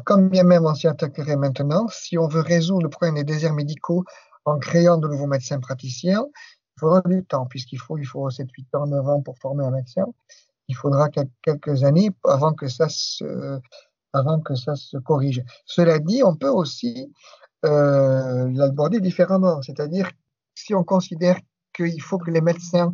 comme 0.05 0.29
bien 0.29 0.43
même 0.43 0.67
on 0.67 0.75
s'y 0.75 0.89
attaquerait 0.89 1.37
maintenant, 1.37 1.87
si 1.89 2.19
on 2.19 2.27
veut 2.27 2.41
résoudre 2.41 2.83
le 2.83 2.91
problème 2.91 3.15
des 3.15 3.25
déserts 3.25 3.55
médicaux 3.55 4.05
en 4.45 4.59
créant 4.59 4.99
de 4.99 5.07
nouveaux 5.07 5.29
médecins 5.29 5.61
praticiens, 5.61 6.27
faudra 6.81 7.03
du 7.05 7.25
temps, 7.25 7.47
puisqu'il 7.47 7.79
faut, 7.79 7.99
il 7.99 8.05
faut 8.05 8.29
7, 8.29 8.49
8 8.51 8.75
ans, 8.75 8.87
9 8.87 9.09
ans 9.09 9.21
pour 9.21 9.39
former 9.39 9.65
un 9.65 9.71
médecin. 9.71 10.07
Il 10.69 10.77
faudra 10.77 11.09
quelques 11.09 11.85
années 11.85 12.11
avant 12.25 12.53
que 12.53 12.69
ça 12.69 12.89
se, 12.89 13.61
avant 14.13 14.41
que 14.41 14.55
ça 14.55 14.77
se 14.77 14.97
corrige. 14.99 15.43
Cela 15.65 15.99
dit, 15.99 16.23
on 16.23 16.37
peut 16.37 16.49
aussi 16.49 17.13
euh, 17.65 18.49
l'aborder 18.53 19.01
différemment. 19.01 19.63
C'est-à-dire, 19.63 20.11
si 20.55 20.75
on 20.75 20.85
considère 20.85 21.39
qu'il 21.75 22.01
faut 22.03 22.19
que 22.19 22.31
les 22.31 22.41
médecins 22.41 22.91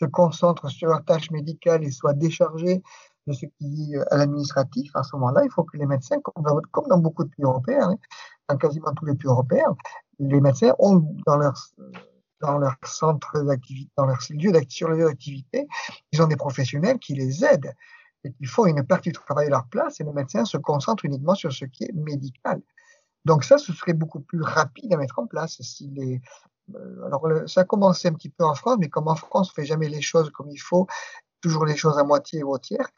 se 0.00 0.06
concentrent 0.06 0.70
sur 0.70 0.88
leurs 0.88 1.04
tâches 1.04 1.30
médicales 1.30 1.84
et 1.84 1.90
soient 1.90 2.14
déchargés 2.14 2.82
de 3.26 3.32
ce 3.32 3.46
qui 3.58 3.94
est 3.94 4.12
à 4.12 4.18
l'administratif, 4.18 4.94
à 4.94 5.02
ce 5.02 5.16
moment-là, 5.16 5.42
il 5.44 5.50
faut 5.50 5.64
que 5.64 5.76
les 5.76 5.86
médecins, 5.86 6.20
comme 6.20 6.44
dans, 6.88 6.98
beaucoup 6.98 7.24
de 7.24 7.30
pays 7.30 7.44
européens, 7.44 7.90
hein, 7.90 7.96
dans 8.48 8.56
quasiment 8.56 8.92
tous 8.92 9.06
les 9.06 9.14
pays 9.14 9.28
européens, 9.28 9.76
les 10.18 10.40
médecins 10.40 10.74
ont 10.78 11.02
dans 11.26 11.36
leur 11.36 11.54
dans 12.40 12.58
leur 12.58 12.76
centre 12.84 13.42
d'activité, 13.42 13.90
dans 13.96 14.06
leur 14.06 14.18
lieu 14.30 14.52
d'activité, 14.52 15.66
ils 16.12 16.22
ont 16.22 16.26
des 16.26 16.36
professionnels 16.36 16.98
qui 16.98 17.14
les 17.14 17.44
aident 17.44 17.74
et 18.24 18.32
qui 18.32 18.44
font 18.44 18.66
une 18.66 18.84
partie 18.84 19.10
du 19.10 19.18
travail 19.18 19.46
à 19.46 19.50
leur 19.50 19.66
place 19.68 20.00
et 20.00 20.04
le 20.04 20.12
médecin 20.12 20.44
se 20.44 20.56
concentre 20.56 21.04
uniquement 21.04 21.34
sur 21.34 21.52
ce 21.52 21.64
qui 21.64 21.84
est 21.84 21.92
médical. 21.92 22.60
Donc 23.24 23.44
ça, 23.44 23.58
ce 23.58 23.72
serait 23.72 23.92
beaucoup 23.92 24.20
plus 24.20 24.42
rapide 24.42 24.92
à 24.92 24.96
mettre 24.96 25.18
en 25.18 25.26
place. 25.26 25.60
Si 25.60 25.88
les, 25.88 26.20
euh, 26.74 27.06
alors 27.06 27.26
ça 27.48 27.62
a 27.62 27.64
commencé 27.64 28.08
un 28.08 28.12
petit 28.12 28.28
peu 28.28 28.44
en 28.44 28.54
France, 28.54 28.76
mais 28.78 28.88
comme 28.88 29.08
en 29.08 29.16
France, 29.16 29.50
on 29.50 29.54
fait 29.54 29.66
jamais 29.66 29.88
les 29.88 30.02
choses 30.02 30.30
comme 30.30 30.50
il 30.50 30.58
faut, 30.58 30.86
toujours 31.40 31.64
les 31.64 31.76
choses 31.76 31.98
à 31.98 32.04
moitié 32.04 32.42
ou 32.42 32.52
au 32.52 32.58
tiers 32.58 32.88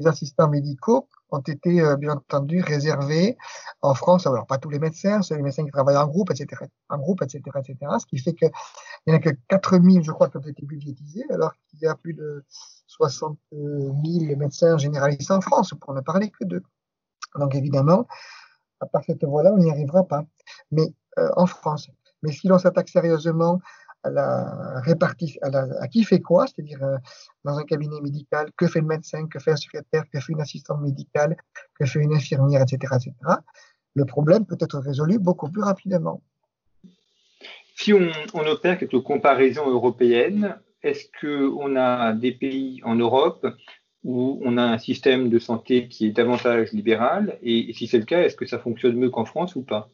les 0.00 0.06
assistants 0.06 0.48
médicaux 0.48 1.08
ont 1.30 1.40
été 1.40 1.80
euh, 1.80 1.96
bien 1.96 2.14
entendu 2.14 2.60
réservés 2.62 3.36
en 3.82 3.94
France, 3.94 4.26
alors 4.26 4.46
pas 4.46 4.58
tous 4.58 4.70
les 4.70 4.78
médecins, 4.78 5.22
c'est 5.22 5.36
les 5.36 5.42
médecins 5.42 5.64
qui 5.64 5.70
travaillent 5.70 5.96
en 5.96 6.08
groupe, 6.08 6.30
etc., 6.30 6.64
en 6.88 6.98
groupe, 6.98 7.22
etc., 7.22 7.42
etc., 7.58 7.76
ce 8.00 8.06
qui 8.06 8.18
fait 8.18 8.34
qu'il 8.34 8.50
n'y 9.06 9.12
en 9.12 9.16
a 9.16 9.20
que 9.20 9.30
4000, 9.48 10.02
je 10.02 10.10
crois, 10.10 10.28
qui 10.28 10.38
ont 10.38 10.40
été 10.40 10.64
budgétisés, 10.64 11.24
alors 11.30 11.52
qu'il 11.68 11.80
y 11.80 11.86
a 11.86 11.94
plus 11.94 12.14
de 12.14 12.44
60 12.86 13.38
000 13.52 14.36
médecins 14.36 14.76
généralistes 14.78 15.30
en 15.30 15.40
France, 15.40 15.74
pour 15.80 15.94
ne 15.94 16.00
parler 16.00 16.30
que 16.30 16.44
d'eux. 16.44 16.62
Donc 17.36 17.54
évidemment, 17.54 18.06
à 18.80 18.86
part 18.86 19.04
cette 19.06 19.24
voie-là, 19.24 19.52
on 19.52 19.58
n'y 19.58 19.70
arrivera 19.70 20.04
pas. 20.04 20.24
Mais 20.72 20.92
euh, 21.18 21.28
en 21.36 21.46
France. 21.46 21.88
Mais 22.22 22.32
si 22.32 22.48
l'on 22.48 22.58
s'attaque 22.58 22.88
sérieusement 22.88 23.60
à 24.02 24.10
la 24.10 24.80
répartition, 24.80 25.40
à, 25.42 25.88
qui 25.88 26.04
fait 26.04 26.20
quoi, 26.20 26.46
c'est-à-dire 26.46 26.82
euh, 26.82 26.96
dans 27.44 27.56
un 27.58 27.64
cabinet 27.64 28.00
médical, 28.00 28.50
que 28.56 28.66
fait 28.66 28.80
le 28.80 28.86
médecin, 28.86 29.26
que 29.26 29.38
fait 29.38 29.52
un 29.52 29.56
secrétaire, 29.56 30.04
que 30.12 30.20
fait 30.20 30.32
une 30.32 30.40
assistante 30.40 30.80
médicale, 30.80 31.36
que 31.78 31.84
fait 31.86 32.00
une 32.00 32.14
infirmière, 32.14 32.62
etc., 32.62 32.94
etc. 32.96 33.14
Le 33.94 34.04
problème 34.04 34.46
peut 34.46 34.56
être 34.60 34.78
résolu 34.78 35.18
beaucoup 35.18 35.50
plus 35.50 35.62
rapidement. 35.62 36.22
Si 37.74 37.92
on, 37.92 38.10
on 38.34 38.46
opère 38.46 38.78
quelques 38.78 39.02
comparaisons 39.02 39.68
européennes, 39.68 40.56
est-ce 40.82 41.06
qu'on 41.20 41.76
a 41.76 42.12
des 42.12 42.32
pays 42.32 42.80
en 42.84 42.94
Europe 42.94 43.46
où 44.02 44.40
on 44.44 44.56
a 44.56 44.62
un 44.62 44.78
système 44.78 45.28
de 45.28 45.38
santé 45.38 45.88
qui 45.88 46.06
est 46.06 46.10
davantage 46.10 46.72
libéral? 46.72 47.38
Et 47.42 47.72
si 47.74 47.86
c'est 47.86 47.98
le 47.98 48.04
cas, 48.04 48.22
est-ce 48.22 48.36
que 48.36 48.46
ça 48.46 48.58
fonctionne 48.58 48.96
mieux 48.96 49.10
qu'en 49.10 49.24
France 49.24 49.56
ou 49.56 49.62
pas? 49.62 49.90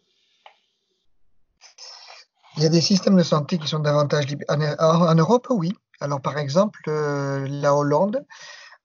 Il 2.56 2.62
y 2.62 2.66
a 2.66 2.70
des 2.70 2.80
systèmes 2.80 3.16
de 3.16 3.22
santé 3.22 3.58
qui 3.58 3.68
sont 3.68 3.80
davantage 3.80 4.24
en, 4.48 4.60
en, 4.80 5.14
Europe, 5.14 5.46
oui. 5.50 5.72
Alors, 6.00 6.20
par 6.20 6.38
exemple, 6.38 6.80
euh, 6.88 7.46
la 7.48 7.74
Hollande, 7.74 8.24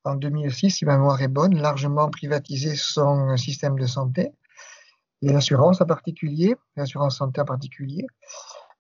en 0.04 0.16
2006, 0.16 0.72
si 0.72 0.86
ma 0.86 0.98
mémoire 0.98 1.22
est 1.22 1.28
bonne, 1.28 1.56
largement 1.58 2.10
privatisé 2.10 2.76
son 2.76 3.36
système 3.38 3.78
de 3.78 3.86
santé 3.86 4.34
et 5.22 5.32
l'assurance 5.32 5.80
en 5.82 5.86
particulier, 5.86 6.56
l'assurance 6.76 7.18
santé 7.18 7.42
en 7.42 7.46
particulier. 7.46 8.08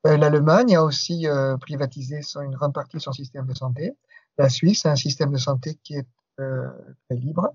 Euh, 0.07 0.17
L'Allemagne 0.17 0.75
a 0.75 0.83
aussi 0.83 1.27
euh, 1.27 1.55
privatisé 1.57 2.21
une 2.41 2.55
grande 2.55 2.73
partie 2.73 2.97
de 2.97 3.01
son 3.01 3.11
système 3.11 3.45
de 3.45 3.53
santé. 3.53 3.93
La 4.37 4.49
Suisse 4.49 4.85
a 4.85 4.91
un 4.91 4.95
système 4.95 5.31
de 5.31 5.37
santé 5.37 5.77
qui 5.83 5.95
est 5.95 6.07
très 6.37 7.15
libre. 7.15 7.53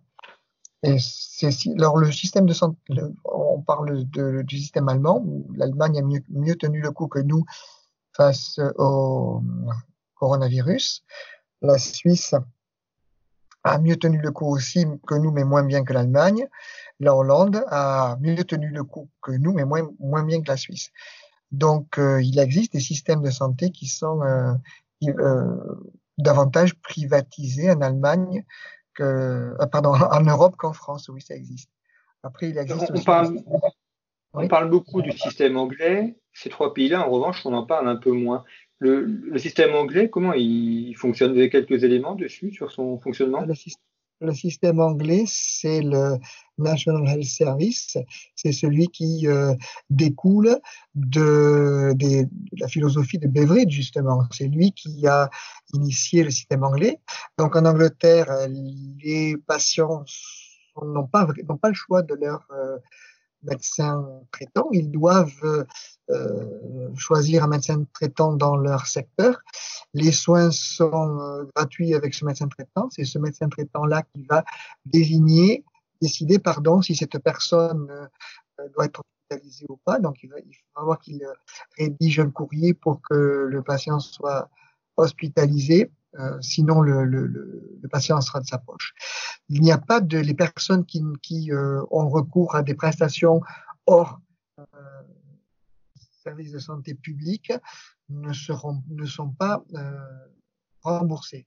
Alors 1.79 1.99
le 1.99 2.12
système 2.12 2.46
de 2.46 2.53
santé, 2.53 2.79
on 3.25 3.61
parle 3.61 4.05
du 4.05 4.59
système 4.59 4.88
allemand 4.88 5.25
l'Allemagne 5.55 5.99
a 5.99 6.03
mieux, 6.03 6.55
tenu 6.57 6.81
le 6.81 6.90
coup 6.90 7.09
que 7.09 7.18
nous 7.18 7.44
face 8.12 8.61
au 8.77 9.42
coronavirus. 10.14 11.05
La 11.62 11.79
Suisse 11.79 12.35
a 13.64 13.79
mieux 13.79 13.96
tenu 13.96 14.18
le 14.18 14.31
coup 14.31 14.46
aussi 14.46 14.87
que 15.07 15.14
nous, 15.14 15.33
mais 15.33 15.44
moins 15.44 15.64
bien 15.64 15.85
que 15.85 15.92
l'Allemagne. 15.92 16.46
La 17.01 17.14
Hollande 17.14 17.64
a 17.68 18.16
mieux 18.20 18.44
tenu 18.44 18.68
le 18.68 18.85
coup 18.85 19.11
que 19.20 19.33
nous, 19.33 19.53
mais 19.53 19.64
moins, 19.64 19.88
moins 19.99 20.22
bien 20.22 20.40
que 20.40 20.49
la 20.49 20.57
Suisse. 20.57 20.90
Donc, 21.53 21.99
euh, 21.99 22.22
il 22.22 22.38
existe 22.38 22.72
des 22.72 22.81
systèmes 22.81 23.22
de 23.22 23.31
santé 23.31 23.70
qui 23.70 23.87
sont 23.87 24.22
euh, 24.22 24.53
euh, 25.05 25.81
davantage 26.18 26.75
privatisés 26.81 27.70
en 27.70 27.81
Allemagne 27.81 28.44
euh, 29.00 29.54
pardon, 29.70 29.92
en 30.11 30.22
Europe 30.22 30.56
qu'en 30.56 30.72
France, 30.72 31.09
oui, 31.09 31.20
ça 31.20 31.35
existe. 31.35 31.70
Après, 32.22 32.50
il 32.50 32.59
existe. 32.59 32.90
On, 32.94 33.02
parle, 33.02 33.38
on 34.32 34.48
parle 34.48 34.70
beaucoup 34.70 35.02
du 35.02 35.12
système 35.12 35.56
anglais. 35.56 36.16
Ces 36.32 36.50
trois 36.50 36.74
pays-là, 36.74 37.06
en 37.06 37.11
revanche, 37.11 37.44
on 37.46 37.54
en 37.54 37.64
parle 37.64 37.88
un 37.88 37.96
peu 37.96 38.12
moins. 38.12 38.44
Le, 38.78 39.04
le, 39.04 39.38
système 39.38 39.74
anglais, 39.74 40.11
comment 40.11 40.35
il 40.35 40.94
fonctionne? 40.96 41.32
Vous 41.32 41.38
avez 41.38 41.48
quelques 41.48 41.82
éléments 41.82 42.14
dessus 42.14 42.52
sur 42.52 42.70
son 42.72 42.98
fonctionnement? 42.98 43.40
Le, 43.40 43.54
le 44.20 44.33
système 44.33 44.81
anglais, 44.81 45.24
c'est 45.26 45.81
le 45.81 46.16
National 46.59 47.07
Health 47.07 47.24
Service. 47.24 47.98
C'est 48.35 48.52
celui 48.52 48.88
qui 48.88 49.29
euh, 49.29 49.55
découle 49.90 50.59
de, 50.94 51.94
la 52.59 52.68
philosophie 52.68 53.18
de 53.18 53.29
Beveridge, 53.29 53.72
justement. 53.72 54.22
C'est 54.31 54.48
lui 54.48 54.72
qui 54.72 55.07
a 55.07 55.29
initié 55.74 56.24
le 56.24 56.31
système 56.31 56.64
anglais. 56.64 57.00
Donc 57.38 57.57
en 57.57 57.64
Angleterre, 57.64 58.29
les 58.48 59.37
patients 59.46 60.05
n'ont 60.83 61.07
pas, 61.07 61.26
pas 61.61 61.68
le 61.68 61.74
choix 61.74 62.02
de 62.02 62.14
leur 62.14 62.46
euh, 62.52 62.79
médecin 63.42 64.07
traitant. 64.33 64.68
Ils 64.72 64.90
doivent 64.90 65.66
euh, 66.11 66.94
choisir 66.96 67.44
un 67.44 67.49
médecin 67.49 67.85
traitant 67.92 68.35
dans 68.35 68.57
leur 68.57 68.87
secteur. 68.87 69.40
Les 69.94 70.12
soins 70.12 70.51
sont 70.51 71.18
euh, 71.20 71.44
gratuits 71.55 71.94
avec 71.94 72.14
ce 72.14 72.25
médecin 72.25 72.49
traitant. 72.49 72.88
C'est 72.90 73.05
ce 73.05 73.18
médecin 73.18 73.49
traitant-là 73.49 74.03
qui 74.03 74.25
va 74.29 74.44
désigner, 74.85 75.64
décider, 76.01 76.38
pardon, 76.38 76.83
si 76.83 76.94
cette 76.94 77.18
personne 77.18 77.88
euh, 77.90 78.68
doit 78.75 78.87
être 78.87 79.01
hospitalisée 79.01 79.66
ou 79.68 79.79
pas. 79.85 79.99
Donc, 79.99 80.22
il 80.22 80.31
va, 80.31 80.38
il 80.38 80.53
falloir 80.75 80.99
qu'il 80.99 81.20
rédige 81.79 82.20
un 82.20 82.31
courrier 82.31 82.75
pour 82.75 83.01
que 83.03 83.49
le 83.51 83.62
patient 83.62 83.99
soit 83.99 84.49
hospitalisé 84.96 85.90
Euh, 86.18 86.40
sinon, 86.40 86.81
le, 86.81 87.05
le, 87.05 87.26
le, 87.26 87.88
patient 87.90 88.20
sera 88.20 88.40
de 88.40 88.46
sa 88.46 88.59
poche. 88.59 88.94
Il 89.48 89.61
n'y 89.61 89.72
a 89.72 89.79
pas 89.79 90.00
de 90.00 90.18
les 90.18 90.35
personnes 90.35 90.85
qui, 90.85 91.02
qui 91.22 91.52
euh, 91.52 91.83
ont 91.90 92.09
recours 92.09 92.55
à 92.55 92.62
des 92.62 92.74
prestations 92.74 93.40
hors 93.87 94.20
euh, 94.59 94.64
services 96.22 96.52
de 96.52 96.59
santé 96.59 96.94
public 96.94 97.52
ne 98.09 98.33
seront 98.33 98.83
ne 98.88 99.07
sont 99.07 99.31
pas 99.31 99.62
remboursées. 100.83 101.46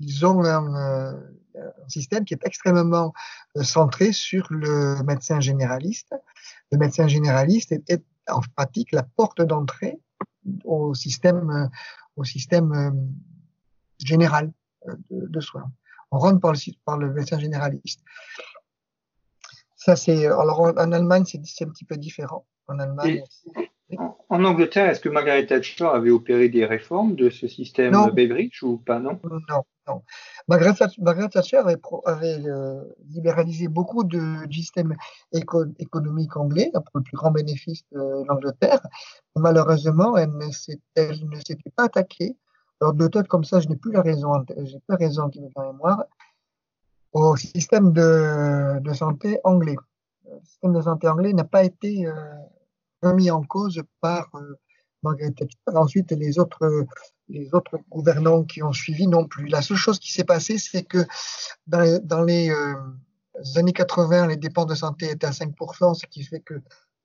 Ils 0.00 0.26
ont 0.26 0.44
un, 0.44 0.74
un, 0.74 1.22
système 1.88 2.24
qui 2.24 2.34
est 2.34 2.44
extrêmement 2.44 3.12
centré 3.62 4.12
sur 4.12 4.46
le 4.50 5.02
médecin 5.04 5.40
généraliste. 5.40 6.14
Le 6.72 6.78
médecin 6.78 7.06
généraliste 7.06 7.72
est, 7.72 7.88
est 7.88 8.04
en 8.28 8.40
pratique 8.56 8.92
la 8.92 9.04
porte 9.04 9.42
d'entrée 9.42 10.00
au 10.64 10.94
système 10.94 11.70
au 12.16 12.24
système 12.24 13.08
général 13.98 14.52
euh, 14.88 14.94
de, 15.10 15.26
de, 15.26 15.40
soins. 15.40 15.70
On 16.10 16.18
rentre 16.18 16.40
par 16.40 16.52
le, 16.52 16.58
par 16.84 16.98
le 16.98 17.12
médecin 17.12 17.38
généraliste. 17.38 18.00
Ça, 19.76 19.96
c'est, 19.96 20.26
alors 20.26 20.60
en, 20.60 20.92
Allemagne, 20.92 21.24
c'est, 21.24 21.64
un 21.64 21.68
petit 21.68 21.84
peu 21.84 21.96
différent. 21.96 22.46
En 22.68 22.78
Allemagne. 22.78 23.22
Et, 23.88 23.98
en, 23.98 24.16
en, 24.28 24.44
Angleterre, 24.44 24.90
est-ce 24.90 25.00
que 25.00 25.08
Margaret 25.08 25.46
Thatcher 25.46 25.86
avait 25.86 26.10
opéré 26.10 26.48
des 26.48 26.66
réformes 26.66 27.14
de 27.14 27.30
ce 27.30 27.46
système 27.46 27.92
non. 27.92 28.08
Beveridge 28.08 28.62
ou 28.64 28.78
pas, 28.78 28.98
non? 28.98 29.20
Non, 29.22 29.64
non. 29.86 30.02
Margaret, 30.48 30.74
Margaret 30.98 31.28
Thatcher 31.28 31.58
avait, 31.58 31.76
avait 32.04 32.48
euh, 32.48 32.82
libéralisé 33.08 33.68
beaucoup 33.68 34.02
de, 34.02 34.46
du 34.46 34.58
système 34.58 34.96
éco, 35.32 35.64
économique 35.78 36.36
anglais 36.36 36.70
pour 36.72 36.84
le 36.94 37.02
plus 37.02 37.16
grand 37.16 37.30
bénéfice 37.30 37.84
de 37.92 38.24
l'Angleterre. 38.26 38.80
Malheureusement, 39.36 40.16
elle 40.16 40.30
ne 40.36 40.50
s'était 40.50 41.70
pas 41.76 41.84
attaquée 41.84 42.36
alors 42.80 42.94
de 42.94 43.08
tête 43.08 43.28
comme 43.28 43.44
ça, 43.44 43.60
je 43.60 43.68
n'ai 43.68 43.76
plus 43.76 43.92
la 43.92 44.02
raison, 44.02 44.32
j'ai 44.48 44.78
plus 44.80 44.96
raison 44.96 45.28
qui 45.30 45.40
me 45.40 45.48
vient 45.48 45.64
en 45.64 45.72
mémoire, 45.72 46.04
au 47.12 47.36
système 47.36 47.92
de, 47.92 48.92
santé 48.92 49.38
anglais. 49.44 49.76
Le 50.24 50.40
système 50.44 50.74
de 50.74 50.82
santé 50.82 51.08
anglais 51.08 51.32
n'a 51.32 51.44
pas 51.44 51.64
été 51.64 52.06
euh, 52.06 52.12
remis 53.02 53.30
en 53.30 53.42
cause 53.42 53.82
par 54.00 54.28
euh, 54.34 54.58
Margaret 55.02 55.32
Thatcher. 55.32 55.56
Ensuite, 55.74 56.10
les 56.12 56.38
autres, 56.38 56.88
gouvernants 57.90 58.44
qui 58.44 58.62
ont 58.62 58.72
suivi 58.72 59.06
non 59.06 59.26
plus. 59.26 59.46
La 59.46 59.62
seule 59.62 59.76
chose 59.76 59.98
qui 59.98 60.12
s'est 60.12 60.24
passée, 60.24 60.58
c'est 60.58 60.84
que 60.84 61.04
dans, 61.66 62.22
les 62.22 62.50
euh, 62.50 62.74
années 63.56 63.72
80, 63.72 64.26
les 64.26 64.36
dépenses 64.36 64.66
de 64.66 64.74
santé 64.74 65.10
étaient 65.10 65.26
à 65.26 65.30
5%, 65.30 65.94
ce 65.94 66.06
qui 66.06 66.22
fait 66.22 66.40
que 66.40 66.54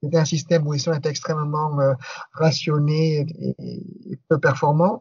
c'était 0.03 0.17
un 0.17 0.25
système 0.25 0.67
où 0.67 0.73
ils 0.73 0.79
sont 0.79 0.93
extrêmement 0.93 1.79
euh, 1.79 1.93
rationnés 2.33 3.25
et, 3.39 4.19
peu 4.27 4.39
performants. 4.39 4.99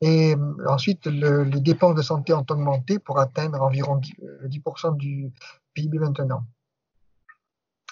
Et 0.00 0.34
euh, 0.34 0.66
ensuite, 0.66 1.06
le, 1.06 1.44
les 1.44 1.60
dépenses 1.60 1.94
de 1.94 2.02
santé 2.02 2.32
ont 2.32 2.46
augmenté 2.48 2.98
pour 2.98 3.18
atteindre 3.18 3.60
environ 3.60 3.98
10%, 3.98 4.48
10 4.48 4.62
euh, 4.62 4.90
du 4.92 5.32
PIB 5.74 5.98
maintenant. 5.98 6.44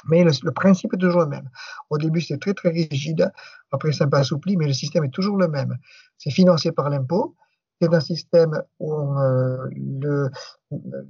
Mais 0.07 0.25
le, 0.25 0.51
principe 0.53 0.95
est 0.95 0.99
toujours 0.99 1.23
le 1.23 1.27
même. 1.27 1.51
Au 1.91 1.99
début, 1.99 2.21
c'est 2.21 2.39
très 2.39 2.55
très 2.55 2.71
rigide. 2.71 3.31
Après, 3.73 3.93
c'est 3.93 4.05
un 4.05 4.09
peu 4.09 4.17
assoupli, 4.17 4.57
mais 4.57 4.67
le 4.67 4.73
système 4.73 5.05
est 5.05 5.11
toujours 5.11 5.37
le 5.37 5.49
même. 5.49 5.77
C'est 6.17 6.31
financé 6.31 6.73
par 6.73 6.89
l'impôt. 6.89 7.35
C'est 7.81 7.93
un 7.93 8.01
système 8.01 8.63
où 8.79 9.19
euh, 9.19 9.69
le, 9.73 10.31
le, 10.71 11.09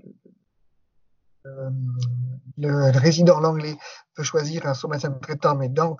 le, 2.57 2.99
résident 2.99 3.43
anglais 3.43 3.77
peut 4.15 4.23
choisir 4.23 4.75
son 4.75 4.89
médecin 4.89 5.13
traitant, 5.13 5.55
mais 5.55 5.69
dans 5.69 5.97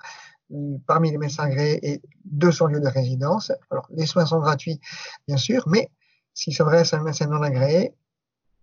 parmi 0.87 1.11
les 1.11 1.19
médecins 1.19 1.45
agréés 1.45 1.79
et 1.83 2.03
de 2.25 2.51
son 2.51 2.67
lieu 2.67 2.81
de 2.81 2.89
résidence. 2.89 3.53
Alors, 3.71 3.87
les 3.95 4.07
soins 4.07 4.27
sont 4.27 4.41
gratuits, 4.41 4.81
bien 5.27 5.37
sûr, 5.37 5.65
mais 5.67 5.91
s'il 6.35 6.55
s'adresse 6.55 6.95
à 6.95 6.99
un 6.99 7.03
médecin 7.03 7.27
non 7.27 7.43
agréé, 7.43 7.93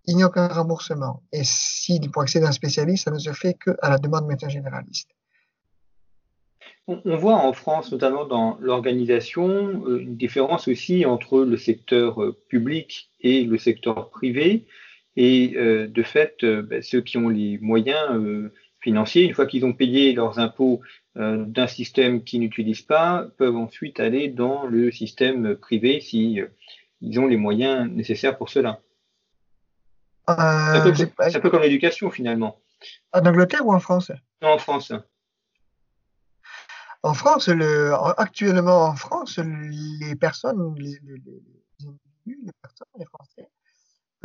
il 0.08 0.16
n'y 0.16 0.24
a 0.24 0.28
aucun 0.28 0.48
remboursement. 0.48 1.24
Et 1.32 1.44
s'il 1.44 2.12
pour 2.12 2.22
accéder 2.22 2.46
à 2.46 2.50
un 2.50 2.52
spécialiste, 2.52 3.06
ça 3.06 3.12
ne 3.12 3.20
se 3.20 3.32
fait 3.32 3.56
qu'à 3.56 3.90
la 3.90 3.98
demande 3.98 4.24
du 4.24 4.30
médecin 4.30 4.50
généraliste. 4.50 5.10
On 6.88 7.18
voit 7.18 7.36
en 7.36 7.52
France, 7.54 7.92
notamment 7.92 8.26
dans 8.26 8.60
l'organisation, 8.62 9.84
euh, 9.88 10.02
une 10.02 10.18
différence 10.18 10.68
aussi 10.68 11.04
entre 11.08 11.44
le 11.44 11.58
secteur 11.58 12.22
euh, 12.22 12.38
public 12.48 13.10
et 13.22 13.44
le 13.44 13.58
secteur 13.58 14.12
privé. 14.12 14.66
Et 15.16 15.54
euh, 15.56 15.88
de 15.88 16.04
fait, 16.04 16.46
ben, 16.46 16.84
ceux 16.84 17.02
qui 17.02 17.18
ont 17.18 17.30
les 17.30 17.58
moyens 17.58 18.52
financiers, 18.86 19.24
une 19.24 19.34
fois 19.34 19.48
qu'ils 19.48 19.66
ont 19.66 19.74
payé 19.74 20.14
leurs 20.14 20.38
impôts 20.38 20.80
euh, 21.18 21.44
d'un 21.46 21.66
système 21.66 22.24
qu'ils 22.24 22.42
n'utilisent 22.42 22.84
pas 22.84 23.26
peuvent 23.38 23.58
ensuite 23.58 24.00
aller 24.00 24.28
dans 24.30 24.68
le 24.68 24.92
système 24.92 25.56
privé 25.56 26.02
si 26.02 26.40
euh, 26.40 26.48
ils 27.02 27.20
ont 27.20 27.26
les 27.26 27.36
moyens 27.36 27.90
nécessaires 27.90 28.38
pour 28.38 28.50
cela. 28.50 28.80
Euh, 30.30 30.94
c'est 30.94 31.14
un, 31.20 31.36
un, 31.36 31.40
peu 31.40 31.50
comme 31.50 31.64
l'éducation 31.64 32.12
finalement. 32.12 32.60
En 33.12 33.26
Angleterre 33.26 33.66
ou 33.66 33.74
en 33.74 33.80
France? 33.80 34.12
Non, 34.44 34.50
en 34.50 34.60
France. 34.60 34.94
En 37.02 37.16
France, 37.16 37.48
le, 37.48 37.94
actuellement 38.18 38.86
en 38.86 38.96
France, 38.96 39.40
les 39.40 40.16
personnes, 40.16 40.76
les, 40.78 41.00
les, 41.04 41.18
les 41.26 41.88
individus, 41.88 42.40
les 42.46 42.54
personnes, 42.62 42.94
les 43.00 43.06
Français, 43.06 43.45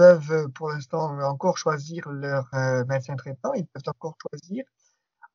peuvent 0.01 0.49
pour 0.55 0.71
l'instant 0.71 1.21
encore 1.21 1.59
choisir 1.59 2.09
leur 2.09 2.49
euh, 2.55 2.87
médecin 2.87 3.17
traitant, 3.17 3.53
ils 3.53 3.67
peuvent 3.67 3.83
encore 3.87 4.17
choisir 4.23 4.65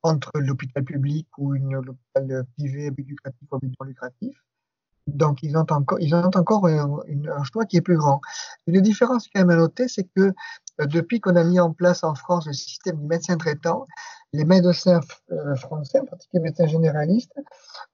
entre 0.01 0.32
l'hôpital 0.39 0.84
public 0.84 1.28
ou 1.38 1.54
une 1.54 1.75
hôpital 1.75 2.45
privé 2.58 2.88
à 2.88 2.89
but 2.89 3.08
lucratif 3.08 3.47
ou 3.51 3.56
à 3.58 3.60
but 3.60 3.71
non 3.80 3.86
lucratif. 3.86 4.36
Donc, 5.06 5.43
ils 5.43 5.56
ont 5.56 5.67
encore, 5.69 5.99
ils 5.99 6.15
ont 6.15 6.32
encore 6.34 6.65
un, 6.65 7.43
choix 7.43 7.65
qui 7.65 7.78
est 7.78 7.82
plus 7.82 7.97
grand. 7.97 8.21
Une 8.65 8.82
différence 8.82 9.28
quand 9.28 9.41
même 9.41 9.51
à 9.51 9.56
noter, 9.56 9.88
c'est 9.88 10.06
que 10.15 10.34
euh, 10.82 10.86
depuis 10.88 11.19
qu'on 11.19 11.36
a 11.36 11.43
mis 11.43 11.60
en 11.60 11.71
place 11.71 12.04
en 12.04 12.15
France 12.15 12.47
le 12.47 12.54
système 12.54 12.97
du 12.97 13.06
médecin 13.06 13.38
traitant, 13.38 13.86
les 14.34 14.45
médecins 14.45 14.99
euh, 15.32 15.56
français, 15.58 15.99
en 15.99 16.06
particulier 16.06 16.41
les 16.41 16.49
médecins 16.49 16.65
généralistes, 16.65 17.39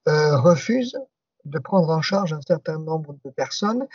euh, 0.08 0.38
refusent 0.38 0.98
de 1.44 1.58
prendre 1.58 1.90
en 1.90 2.00
charge 2.00 2.32
un 2.32 2.40
certain 2.40 2.78
nombre 2.78 3.14
de 3.26 3.30
personnes 3.30 3.86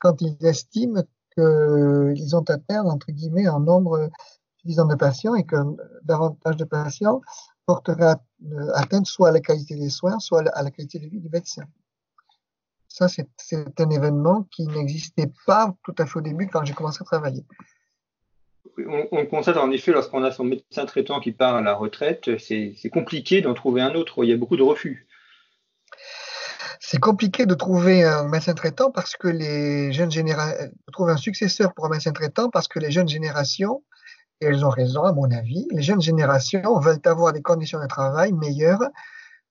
quand 0.00 0.20
ils 0.20 0.44
estiment 0.44 1.04
qu'ils 1.34 2.36
ont 2.36 2.44
atteint, 2.48 2.84
entre 2.84 3.12
guillemets, 3.12 3.46
un 3.46 3.60
nombre 3.60 4.10
suffisant 4.58 4.86
de 4.86 4.94
patients 4.94 5.34
et 5.34 5.44
que 5.44 5.56
davantage 6.02 6.56
de 6.56 6.64
patients 6.64 7.20
porterait 7.66 8.14
atteinte 8.74 9.06
soit 9.06 9.28
à 9.28 9.32
la 9.32 9.40
qualité 9.40 9.74
des 9.74 9.90
soins, 9.90 10.18
soit 10.18 10.46
à 10.54 10.62
la 10.62 10.70
qualité 10.70 10.98
de 10.98 11.06
vie 11.06 11.20
du 11.20 11.28
médecin. 11.30 11.64
Ça, 12.88 13.08
c'est 13.08 13.80
un 13.80 13.90
événement 13.90 14.46
qui 14.50 14.66
n'existait 14.68 15.32
pas 15.46 15.74
tout 15.82 15.94
à 15.98 16.06
fait 16.06 16.18
au 16.18 16.22
début 16.22 16.46
quand 16.46 16.64
j'ai 16.64 16.74
commencé 16.74 16.98
à 17.00 17.04
travailler. 17.04 17.44
On, 18.78 19.08
on 19.12 19.26
constate 19.26 19.56
en 19.56 19.70
effet, 19.70 19.92
lorsqu'on 19.92 20.22
a 20.22 20.30
son 20.30 20.44
médecin 20.44 20.84
traitant 20.86 21.20
qui 21.20 21.32
part 21.32 21.56
à 21.56 21.60
la 21.60 21.74
retraite, 21.74 22.38
c'est 22.38 22.90
compliqué 22.92 23.40
d'en 23.40 23.54
trouver 23.54 23.80
un 23.82 23.94
autre. 23.94 24.22
Il 24.24 24.30
y 24.30 24.32
a 24.32 24.36
beaucoup 24.36 24.56
de 24.56 24.62
refus. 24.62 25.08
C'est 26.86 27.00
compliqué 27.00 27.46
de 27.46 27.54
trouver 27.54 28.04
un 28.04 28.28
médecin 28.28 28.52
traitant 28.52 28.90
parce 28.90 29.16
que 29.16 29.26
les 29.26 29.90
jeunes 29.94 30.10
générations, 30.10 30.66
de 30.66 30.92
trouver 30.92 31.12
un 31.12 31.16
successeur 31.16 31.72
pour 31.72 31.86
un 31.86 31.88
médecin 31.88 32.12
traitant 32.12 32.50
parce 32.50 32.68
que 32.68 32.78
les 32.78 32.90
jeunes 32.90 33.08
générations 33.08 33.82
et 34.42 34.46
elles 34.46 34.66
ont 34.66 34.70
raison, 34.70 35.02
à 35.02 35.14
mon 35.14 35.30
avis. 35.30 35.66
Les 35.70 35.80
jeunes 35.80 36.02
générations 36.02 36.78
veulent 36.80 37.00
avoir 37.06 37.32
des 37.32 37.40
conditions 37.40 37.80
de 37.80 37.86
travail 37.86 38.34
meilleures 38.34 38.82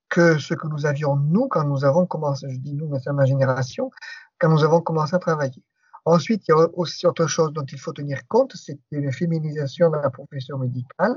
que 0.09 0.37
ce 0.37 0.53
que 0.53 0.67
nous 0.67 0.85
avions, 0.85 1.15
nous, 1.15 1.47
quand 1.47 1.63
nous 1.63 1.83
avons 1.85 2.05
commencé, 2.05 2.45
je 2.51 2.57
dis 2.57 2.75
nous, 2.75 2.87
mais 2.87 2.99
c'est 3.03 3.11
ma 3.11 3.25
génération, 3.25 3.89
quand 4.37 4.49
nous 4.49 4.63
avons 4.63 4.81
commencé 4.81 5.15
à 5.15 5.19
travailler. 5.19 5.63
Ensuite, 6.05 6.47
il 6.47 6.51
y 6.51 6.53
a 6.53 6.67
aussi 6.75 7.07
autre 7.07 7.25
chose 7.25 7.51
dont 7.51 7.65
il 7.65 7.79
faut 7.79 7.93
tenir 7.93 8.27
compte, 8.27 8.55
c'est 8.55 8.77
la 8.91 9.11
féminisation 9.11 9.89
de 9.89 9.95
la 9.95 10.11
profession 10.11 10.59
médicale 10.59 11.15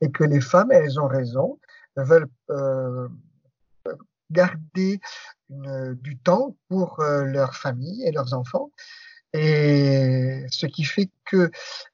et 0.00 0.10
que 0.10 0.24
les 0.24 0.40
femmes, 0.40 0.72
elles 0.72 0.98
ont 0.98 1.06
raison, 1.06 1.60
veulent 1.94 2.26
euh, 2.50 3.06
garder 4.32 5.00
une, 5.50 5.94
du 5.94 6.18
temps 6.18 6.56
pour 6.68 7.00
euh, 7.00 7.24
leur 7.24 7.54
famille 7.54 8.02
et 8.04 8.12
leurs 8.12 8.34
enfants 8.34 8.70
et 9.34 10.46
ce 10.48 10.66
qui 10.66 10.84
fait 10.84 11.10
que 11.24 11.50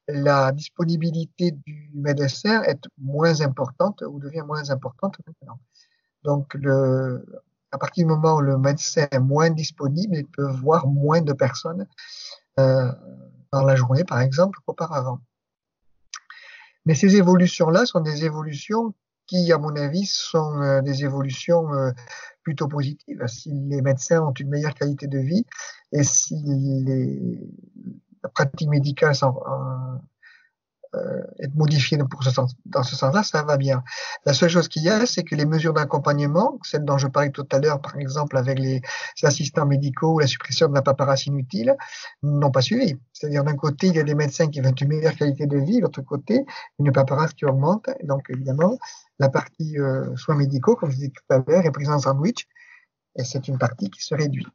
la 0.07 0.51
disponibilité 0.51 1.51
du 1.51 1.89
médecin 1.95 2.61
est 2.61 2.87
moins 2.99 3.41
importante 3.41 4.03
ou 4.07 4.19
devient 4.19 4.43
moins 4.45 4.69
importante 4.69 5.17
maintenant. 5.25 5.59
Donc, 6.23 6.55
à 7.71 7.77
partir 7.79 8.05
du 8.05 8.13
moment 8.13 8.35
où 8.35 8.41
le 8.41 8.59
médecin 8.59 9.07
est 9.09 9.19
moins 9.19 9.49
disponible, 9.49 10.17
il 10.17 10.27
peut 10.27 10.51
voir 10.51 10.85
moins 10.85 11.21
de 11.21 11.33
personnes 11.33 11.87
euh, 12.59 12.91
dans 13.51 13.63
la 13.63 13.75
journée, 13.75 14.03
par 14.03 14.21
exemple, 14.21 14.59
qu'auparavant. 14.63 15.19
Mais 16.85 16.93
ces 16.93 17.15
évolutions-là 17.15 17.87
sont 17.87 18.01
des 18.01 18.23
évolutions 18.23 18.93
qui, 19.31 19.51
à 19.53 19.57
mon 19.57 19.73
avis, 19.77 20.05
sont 20.05 20.61
euh, 20.61 20.81
des 20.81 21.05
évolutions 21.05 21.73
euh, 21.73 21.91
plutôt 22.43 22.67
positive. 22.67 23.23
Si 23.27 23.49
les 23.49 23.81
médecins 23.81 24.21
ont 24.21 24.33
une 24.33 24.49
meilleure 24.49 24.73
qualité 24.73 25.07
de 25.07 25.19
vie 25.19 25.45
et 25.93 26.03
si 26.03 26.35
les 26.45 27.39
pratiques 28.33 28.67
médicales 28.67 29.15
sont, 29.15 29.33
euh, 30.95 31.21
être 31.39 31.55
modifié 31.55 31.97
pour 32.09 32.23
ce 32.23 32.31
sens, 32.31 32.55
dans 32.65 32.83
ce 32.83 32.95
sens-là, 32.95 33.23
ça 33.23 33.43
va 33.43 33.57
bien. 33.57 33.83
La 34.25 34.33
seule 34.33 34.49
chose 34.49 34.67
qu'il 34.67 34.83
y 34.83 34.89
a, 34.89 35.05
c'est 35.05 35.23
que 35.23 35.35
les 35.35 35.45
mesures 35.45 35.73
d'accompagnement, 35.73 36.59
celles 36.63 36.83
dont 36.83 36.97
je 36.97 37.07
parlais 37.07 37.29
tout 37.29 37.47
à 37.51 37.59
l'heure, 37.59 37.79
par 37.81 37.97
exemple 37.97 38.37
avec 38.37 38.59
les 38.59 38.81
assistants 39.23 39.65
médicaux 39.65 40.15
ou 40.15 40.19
la 40.19 40.27
suppression 40.27 40.67
de 40.67 40.73
la 40.73 40.81
paperasse 40.81 41.27
inutile, 41.27 41.75
n'ont 42.23 42.51
pas 42.51 42.61
suivi. 42.61 42.97
C'est-à-dire 43.13 43.43
d'un 43.43 43.55
côté, 43.55 43.87
il 43.87 43.95
y 43.95 43.99
a 43.99 44.03
des 44.03 44.15
médecins 44.15 44.49
qui 44.49 44.59
veulent 44.59 44.73
une 44.81 44.87
meilleure 44.89 45.15
qualité 45.15 45.47
de 45.47 45.57
vie, 45.57 45.77
de 45.77 45.83
l'autre 45.83 46.01
côté, 46.01 46.45
une 46.79 46.91
paperasse 46.91 47.33
qui 47.33 47.45
augmente. 47.45 47.89
donc 48.03 48.23
évidemment, 48.29 48.77
la 49.19 49.29
partie 49.29 49.79
euh, 49.79 50.15
soins 50.17 50.35
médicaux, 50.35 50.75
comme 50.75 50.91
je 50.91 50.95
disais 50.95 51.11
tout 51.15 51.33
à 51.33 51.43
l'heure, 51.47 51.65
est 51.65 51.71
prise 51.71 51.89
en 51.89 51.99
sandwich, 51.99 52.47
et 53.17 53.23
c'est 53.23 53.47
une 53.47 53.57
partie 53.57 53.89
qui 53.89 54.03
se 54.03 54.15
réduit. 54.15 54.47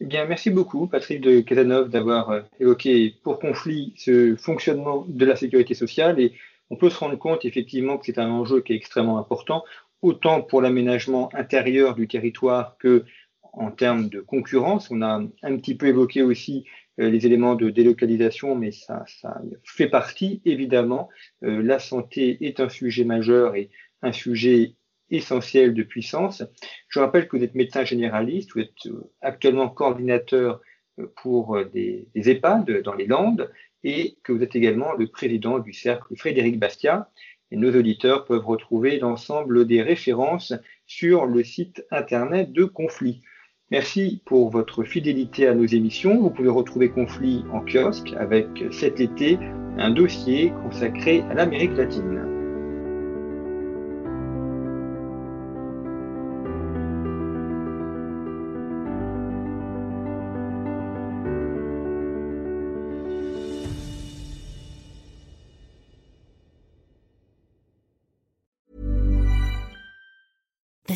Eh 0.00 0.06
bien, 0.06 0.26
merci 0.26 0.50
beaucoup, 0.50 0.86
Patrick 0.86 1.20
de 1.20 1.40
Casanov, 1.40 1.88
d'avoir 1.90 2.30
euh, 2.30 2.42
évoqué 2.60 3.16
pour 3.24 3.40
conflit 3.40 3.94
ce 3.96 4.36
fonctionnement 4.36 5.04
de 5.08 5.24
la 5.26 5.34
sécurité 5.34 5.74
sociale. 5.74 6.20
Et 6.20 6.34
on 6.70 6.76
peut 6.76 6.88
se 6.88 6.98
rendre 6.98 7.18
compte 7.18 7.44
effectivement 7.44 7.98
que 7.98 8.06
c'est 8.06 8.18
un 8.18 8.30
enjeu 8.30 8.60
qui 8.60 8.72
est 8.72 8.76
extrêmement 8.76 9.18
important, 9.18 9.64
autant 10.02 10.40
pour 10.40 10.62
l'aménagement 10.62 11.30
intérieur 11.34 11.96
du 11.96 12.06
territoire 12.06 12.76
que 12.78 13.04
en 13.52 13.72
termes 13.72 14.08
de 14.08 14.20
concurrence. 14.20 14.88
On 14.92 15.02
a 15.02 15.20
un 15.42 15.56
petit 15.56 15.74
peu 15.74 15.86
évoqué 15.86 16.22
aussi 16.22 16.64
euh, 17.00 17.10
les 17.10 17.26
éléments 17.26 17.56
de 17.56 17.70
délocalisation, 17.70 18.54
mais 18.54 18.70
ça, 18.70 19.04
ça 19.06 19.40
fait 19.64 19.88
partie, 19.88 20.40
évidemment. 20.44 21.08
Euh, 21.42 21.60
la 21.60 21.80
santé 21.80 22.38
est 22.46 22.60
un 22.60 22.68
sujet 22.68 23.04
majeur 23.04 23.56
et 23.56 23.68
un 24.02 24.12
sujet 24.12 24.74
essentiel 25.10 25.74
de 25.74 25.82
puissance. 25.82 26.42
Je 26.88 27.00
rappelle 27.00 27.28
que 27.28 27.36
vous 27.36 27.44
êtes 27.44 27.54
médecin 27.54 27.84
généraliste, 27.84 28.50
vous 28.54 28.60
êtes 28.60 28.86
euh, 28.86 29.10
actuellement 29.20 29.68
coordinateur 29.68 30.60
euh, 30.98 31.12
pour 31.16 31.56
euh, 31.56 31.64
des, 31.64 32.08
EHPAD 32.14 32.82
dans 32.82 32.94
les 32.94 33.06
Landes 33.06 33.50
et 33.84 34.16
que 34.22 34.32
vous 34.32 34.42
êtes 34.42 34.56
également 34.56 34.92
le 34.94 35.06
président 35.06 35.58
du 35.58 35.72
cercle 35.72 36.16
Frédéric 36.16 36.58
Bastia. 36.58 37.10
Et 37.50 37.56
nos 37.56 37.74
auditeurs 37.74 38.26
peuvent 38.26 38.44
retrouver 38.44 38.98
l'ensemble 38.98 39.66
des 39.66 39.80
références 39.80 40.52
sur 40.86 41.24
le 41.24 41.42
site 41.42 41.84
internet 41.90 42.52
de 42.52 42.64
Conflit. 42.64 43.22
Merci 43.70 44.22
pour 44.26 44.50
votre 44.50 44.82
fidélité 44.82 45.46
à 45.46 45.54
nos 45.54 45.66
émissions. 45.66 46.20
Vous 46.20 46.30
pouvez 46.30 46.48
retrouver 46.48 46.90
Conflit 46.90 47.44
en 47.52 47.60
kiosque 47.60 48.12
avec 48.18 48.46
cet 48.70 49.00
été 49.00 49.38
un 49.78 49.90
dossier 49.90 50.52
consacré 50.62 51.22
à 51.30 51.34
l'Amérique 51.34 51.76
latine. 51.76 52.37